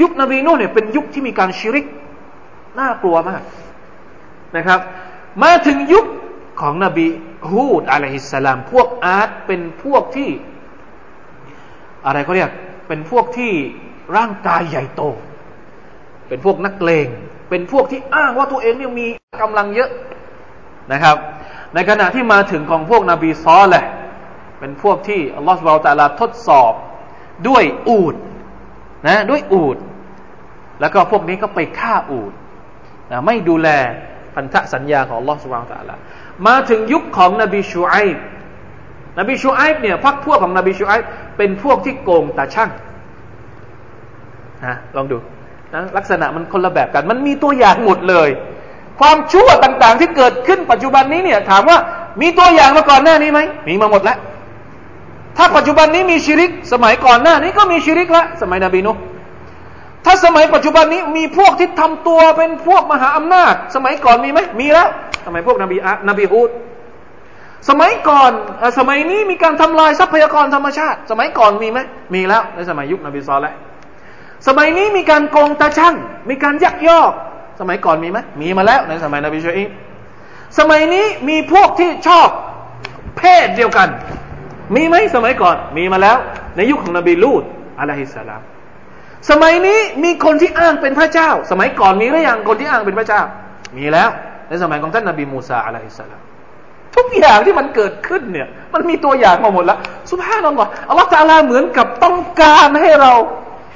[0.01, 1.87] ยุคนบีนูเนี่ยเป็นยุคที่มีการชิริก
[2.79, 3.43] น่ากลัวมาก
[4.57, 4.81] นะครับ
[5.43, 6.07] มาถึงยุค
[6.61, 7.07] ของนบี
[7.51, 10.31] ฮูดอะลัยฮิสสลาม พวกอาร์ตเป็นพวกที่
[12.07, 12.51] อะไรเขาเรียก
[12.89, 13.53] เป็นพวกที่
[14.17, 15.03] ร่างกายใหญ่โต
[16.29, 17.09] เป็นพวกนักเลง
[17.51, 19.07] เป็นพวกที่อ้างว่าตัวเองเนี่ยมี
[19.43, 19.91] กำลังเยอะ
[20.93, 21.17] นะครับ
[21.75, 23.85] ในขณะที่มาถึงของพวกนบีซอแหละ
[24.61, 26.73] เป็นพวกที่อัลลอฮฺสุบไบร์ตาลาทดสอบ
[27.49, 28.15] ด้วยอูด
[29.07, 29.77] นะด้วยอูด
[30.81, 32.33] แล้วก็พวกนี้ก็ไปฆ่าอูด
[33.11, 33.69] นะไม่ดูแล
[34.35, 35.97] พันธสัญญาของอัลลอฮฺสุบไบร์ตาลา
[36.47, 38.17] มาถึงยุคของนบีชูไอบ
[39.19, 41.03] นบีชูไอบเนี่ยพักพวกของนบีชูไอบ
[41.37, 42.71] เป็นพวกที่โกงตาช่าง
[44.65, 45.17] นะลองดู
[45.75, 48.29] นะลักษณะมันคนละแบบกัน มันมีตัวอย่างหมดเลย
[49.01, 51.79] ความชั่วต่างๆที่เกิดขึ้นปัจจุบันนี้เนี่ย ถามว่า
[52.21, 54.19] มีตัวอย่างมาก่อนหน้านี้ไหมมีมาหมดแล้ว
[55.37, 58.93] ถ้าปัจจุบันนี้มีชิริก สมัยก่อนหน้านี้ก็มีชิริกละสมัยนบีนุ
[60.05, 64.89] ถ้าสมัยปัจจุบันนี้มีพวกที่ทำตัวเป็นพวกมหาอำนาจ สมัยก่อนมีไหมมีแล้ว
[65.27, 66.51] สมัยพวกนบีอะนบีฮูด
[67.69, 68.33] สมัยก่อน
[68.79, 71.79] สมัยนี้มีการทำลายทรัพยากรธรรมชาติ สมัยก่อนมีไหม
[72.15, 73.55] มีแล้วในสมัยยุคนบีซอลแล้ว
[74.49, 75.95] สมัยนี้มีการโกงตาช่าง
[76.31, 77.13] มีการยักยอก
[77.61, 79.65] สมัยก่อนมีไหมมีมาแล้วในสมัยนบีชูอิ
[80.59, 82.29] สมัยนี้มีพวกที่ชอบ
[83.19, 83.89] เพศเดียวกัน
[84.75, 86.17] มีไหมสมัยก่อนมีมาแล้ว
[86.57, 87.43] ในยุคของนบีลูด
[87.81, 88.43] อะลัยฮิสสลาม
[89.31, 93.23] สมัยนี้มีคนที่อ้างเป็นพระเจ้า สมัยก่อนมีหรือยังคนที่อ้างเป็นพระเจ้า
[93.77, 94.09] มีแล้ว
[94.49, 96.23] ในสมัยของท่านนบีมูซาอะลัยฮิสสลาม
[96.97, 99.79] ทุกอย่างที่มันเกิดขึ้นเนี่ย มันมีตัวอย่างมาหมดแล้ว
[100.11, 103.13] สุภาพนัลลอฮ์อัลลอฮฺตาลาเหมือนกับต้องการให้เรา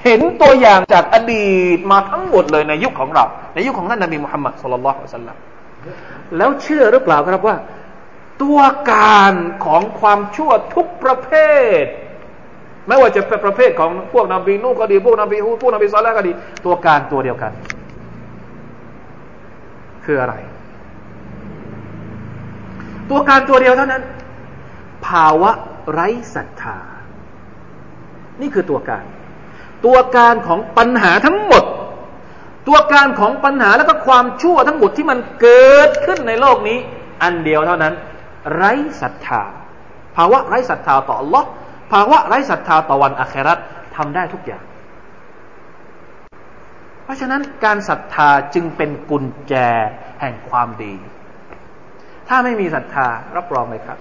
[0.04, 5.36] เห็นตัวอย่างจากอดีตมาทั้งหมดเลยในยุคของเรา ในยุคของท่านนบีมุฮัมมัดสุลลัลลอฮุอะสัลลัม
[6.36, 7.56] แล้วเชื่อหรือเปล่าครับว่า
[8.42, 8.60] ตัว
[8.92, 11.30] การของความชั่วทุกประเภ
[11.82, 11.84] ท
[12.88, 16.32] ไม่ว่าจะเป็นประเภทของพวกนบีนูก็ดี พวกนบีฮูพวกนบีซอลแล้วก็ดี
[16.64, 17.52] ตัวการตัวเดียวกัน
[20.04, 20.34] คืออะไร
[23.10, 24.02] ตัวการตัวเดียวเท่านั้น
[25.06, 25.50] ภาวะ
[25.92, 26.78] ไร้ศรัทธา
[28.40, 29.04] นี่คือตัวการ
[29.84, 31.64] ตัวการของปัญหาทั้งหมด
[32.68, 36.78] ตัวการของปัญหาแล้วก็ความชั่วทั้งหมดที่มันเกิดขึ้นในโลกนี้
[37.22, 37.94] อันเดียวเท่านั้น
[38.54, 39.42] ไร้ศรัทธา
[40.16, 41.44] ภาวะไร้ศรัทธาต่อ Allah
[41.92, 43.58] ภาวะไร้ศรัทธาต่อวันอาคราต
[43.96, 44.64] ทำได้ทุกอย่าง
[47.04, 49.54] เพราะฉะนั้นการศรัทธาจึงเป็นกุญแจ
[50.20, 50.94] แห่งความดี
[52.28, 53.98] ถ้าไม่มีศรัทธารับรองเลยครับ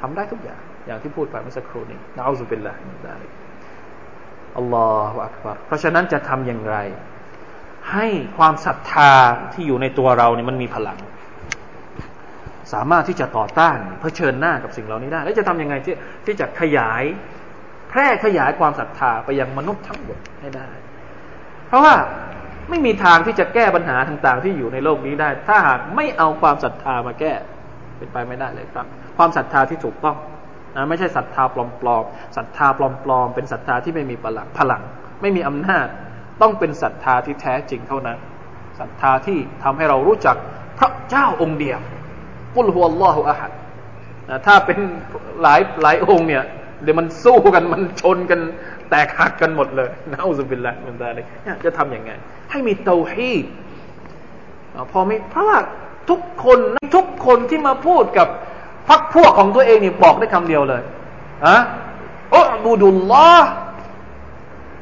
[0.00, 2.74] ทำได้ทุกอย่าง อย่างที่พูดไปเมื่อสักครู่นี้นะอัลลอฮฺเป็นละ
[3.06, 3.16] ได้
[4.56, 6.76] อัลลอฮฺอักบารเพราะฉะนั้นจะทำอย่างไร
[7.92, 8.06] ให้
[8.38, 9.12] ความศรัทธา
[9.52, 10.98] ที่อยู่ในตัวเราเนี่ยมันมีพลัง
[12.72, 15.94] สามารถที่จะต่อต้านเผชิญหน้ากับสิ่งเหล่านี้ได้ แล้วจะทํำยังไงที่
[16.26, 17.02] ที่จะขยาย
[17.90, 20.70] แพร่ขยายความศรัทธาไปยังมนุษย์ทั้งหมดให้ได้
[21.68, 21.94] เพราะว่า
[22.68, 27.32] ไม่มีทางที่จะแก้ปัญหาต่างๆ ที่อยู่ในโลกนี้ได้ ถ้าหากไม่เอาความศรัทธามาแก้
[27.98, 28.86] เป็นไปไม่ได้เลยครับ
[29.16, 30.16] ความศรัทธาที่ถูกต้อง
[30.76, 31.56] นะไม่ใช่ศรัทธาป
[31.86, 34.82] ลอมๆศรัทธาปลอมๆเป็นศรัทธาที่ไม่มีพลังพลัง
[35.20, 35.86] ไม่มีอำนาจ
[36.42, 38.18] ต้องเป็นศรัทธาที่แท้จริงเท่านั้น
[38.80, 40.36] ศรัทธาที่ทำให้เรารู้จัก
[40.78, 41.78] พระเจ้าองค์เดียว
[42.56, 43.52] กุลฮุอัลลอฮฺอะฮัด
[44.30, 44.78] นะถ้าเป็น
[45.42, 46.44] หลายหลายองค์เนี่ย
[46.82, 48.40] เดี๋ยวมันสู้กันมันชนกัน
[48.90, 51.26] แตกหักกันหมดเลยนะอุบิลละมันได้เลย
[51.64, 52.10] จะทำยังไง
[52.50, 53.44] ให้มีเตาฮีด
[54.92, 55.58] พอไม่เพราะว่า
[56.10, 56.58] ทุกคน
[56.96, 58.28] ทุกคนที่มาพูดกับ
[58.88, 60.82] พักพวกของตัวเองนี่บอกได้คำเดียวเลย
[61.46, 61.56] อะ
[62.34, 63.48] อุบูดุลลอฮ์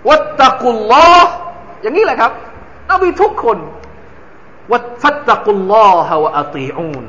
[0.09, 1.31] วัตตะกุลลอฮ์
[1.83, 2.33] อย่างนี้แหละครับ
[2.91, 3.59] นบีทุกคน
[4.73, 7.05] วัตฟัตตะกุลลอฮ์วะอัตีอูน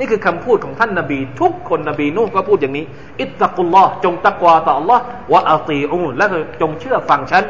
[0.00, 2.84] นี่คือคำพูดของท่านนบี ทุกคนนบีนู่ก็พูดอย่างนี้
[3.20, 4.98] อิตตะกุลลอฮ์จงตักวาต่อ Allah
[5.32, 6.26] วะอัตีอูและ
[6.60, 7.44] จงเชื่อฟังฉัน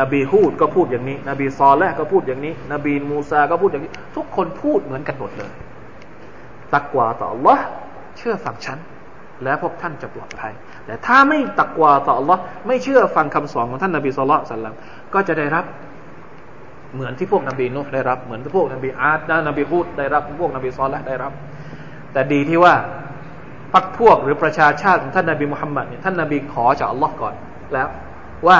[0.00, 5.52] นบีฮูดก็พูดอย่างนี้ นบีซอลและก็พูดอย่างนี้ นบีมูซาก็พูดอย่างนี้ ทุกคนพูดเหมือนกันหมดเลย
[6.74, 7.58] ตักวาต่อ Allah
[8.16, 8.78] เชื่อฟังฉัน
[9.44, 10.52] แล้วพวกท่านจะปลอดภัย
[10.86, 14.76] แต่ถ้าไม่ตักวาต่อ Allah ไม่เชื่อฟังคำสอนของท่านนบีสุลต่าน
[15.14, 15.64] ก็จะได้รับ
[16.94, 21.32] เหมือนที่พวกนบีนูห์ได้รับเหมือนที่พวกนบีอ๊าดนบีฮูดได้รับพวกนบีซอและห์ได้รับ
[22.12, 22.74] แต่ดีที่ว่า
[23.72, 27.34] พรรคพวกหรือประชาชาติของท่านนบีมุฮัมมัดเนี่ยท่านนบีขอจากอัลลอฮ์ก่อน
[27.72, 27.88] แล้ว
[28.46, 28.58] ว่า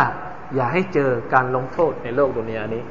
[0.54, 2.82] อย่าให้เจอการลงโทษในโลกดุนยานี้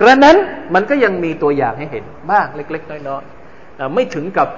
[0.00, 0.36] กระนั้น
[0.74, 4.48] มันก็ยังมีตัวอย่างให้เห็นบ้างเล็ก ๆ น้อยๆไม่ถึงกับ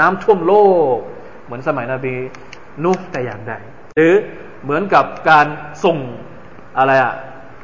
[0.00, 0.54] น้ำท่วมโล
[0.96, 0.98] ก
[1.44, 2.14] เหมือนสมัยนบี
[2.84, 3.54] นูห์แต่อย่างใด
[3.96, 4.14] หรือ
[4.62, 5.46] เหมือนกับการ
[5.84, 5.98] ส่ง
[6.78, 7.14] อะไรอะ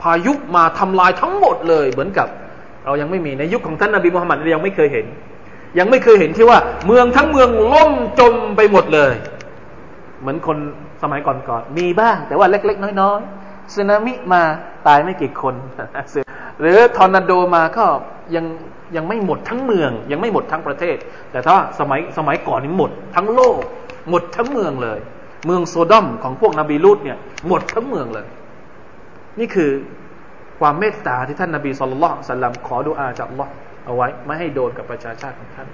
[0.05, 2.28] พายุมาทำลายทั้งหมดเลย เหมือนกับ
[2.84, 5.07] เรายังไม่มีในยุคของท่านนบีมุฮัมมัดเรายังไม่เคยเห็น
[5.78, 9.12] ยังไม่เคยเห็นที่ว่า เมืองทั้งเมืองล่มจมไปหมดเลย
[10.20, 10.59] เหมือนคน
[11.02, 14.42] สมัยก่อนๆมีบ้าง แต่ว่าเล็ก ๆ น้อยๆสึนามิมา
[14.86, 15.55] ตายไม่กี่คน
[16.61, 17.84] หรือทอร์นาโดมาก็
[18.34, 18.44] ยัง
[18.96, 20.96] ยังไม่หมดทั้งเมือง ยังไม่หมดทั้งประเทศ
[21.30, 23.59] แต่ถ้าสมัยสมัยก่อนนี่หมดทั้งโลก
[24.11, 24.98] หมดทั้งเมืองเลย
[25.46, 28.26] เมืองโซดอมของพวกนบีลูดเนี่ยหมดทั้งเมืองเลย
[29.39, 29.70] นี่คือ
[30.61, 33.47] ความเมตตาที่ท่านนบีสุลต่านสัลลัมขอดุอาจากลอ
[33.85, 35.68] เอาไว้ ไม่ให้โดนกับประชาชาติของท่าน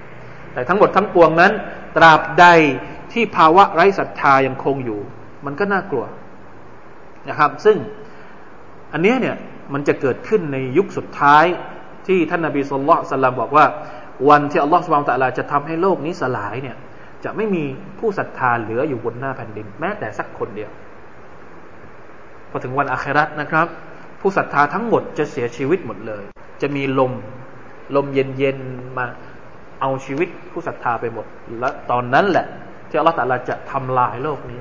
[0.53, 1.53] แต่ทั้งหมดทั้งปวงนั้น
[1.97, 2.47] ตราบใด
[3.13, 5.01] ที่ภาวะไร้ศรัทธายังคงอยู่
[5.47, 6.07] มันก็น่ากลัว
[7.29, 7.77] นะครับ ซึ่ง
[8.93, 9.37] อันนี้เนี่ย
[9.73, 11.45] มันจะเกิดขึ้นในยุคสุดท้าย
[12.07, 13.67] ที่ท่านนาบีสุลต่านสัลลัมบอกว่า
[14.29, 16.77] วันที่อัลลอฮฺสุบานตะลาจะทำให้โลกนี้สลายเนี่ย
[17.25, 17.65] จะไม่มี
[17.99, 20.71] ผู้ศรัทธาเหลืออยู่บนหน้าแผ่นดิน แม้แต่สักคนเดียว
[22.51, 23.67] พอถึงวันอาครัตนะครับ
[24.21, 26.25] ผู้ศรัทธาทั้งหมดจะเสียชีวิตหมดเลย
[26.63, 27.13] จะมีลม
[27.97, 29.07] ลมเย็นๆมา
[29.81, 31.27] เอาชีวิตผู้ศรัทธาไปหมด
[31.59, 32.47] และตอนนั้นแหละ
[32.89, 34.61] ที่อัลลอฮฺตาลาจะทำลายโลกนี้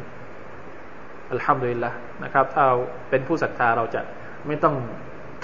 [1.31, 1.91] อัลฮัมดุลิลละ
[2.23, 2.65] นะครับ ถ้า
[3.09, 4.01] เป็นผู้ศรัทธาเราจะ
[4.47, 4.75] ไม่ต้อง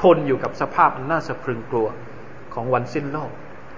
[0.01, 1.87] ทนอยู่กับสภาพน่าสะพรึงกลัว
[2.53, 3.31] ของวันสิ้นโลก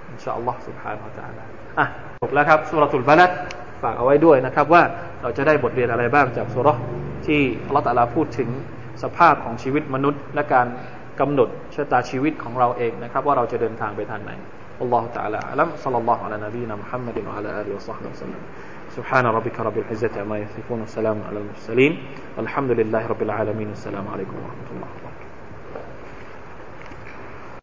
[0.09, 0.97] อินชาอัลลอฮฺสุบฮานา
[1.27, 1.49] อัลลอฮฺ
[1.79, 1.85] อะ
[2.21, 3.31] จบแล้วครับสุรทูลบาลัด
[3.81, 4.83] ฝากเอาไว้ด้วยนะครับ ว่า
[5.21, 6.69] เราจะได้บทเรียนอะไรบ้างจากสุร
[7.26, 8.48] ที่อัลลอฮฺตะลาพูดถึง
[9.02, 10.66] สภาพของชีวิตมนุษย์ และการ
[11.20, 14.32] กำหนดชะตาชีวิตของเราเองนะครับ ว่าเราจะเดินทางไปทางไหน
[14.80, 18.42] อัลลอฮฺ تعالى อัลลัมซัลลัลลอฮุอะลัยนบีนะมุฮัมมัดวะอะลาอาลีวะซัฮบิวะซัลลัม
[18.96, 21.92] سبحان ربك رب العزة عما يصفون والسلام على المرسلين
[22.36, 25.05] والحمد لله رب العالمين السلام عليكم ورحمة الله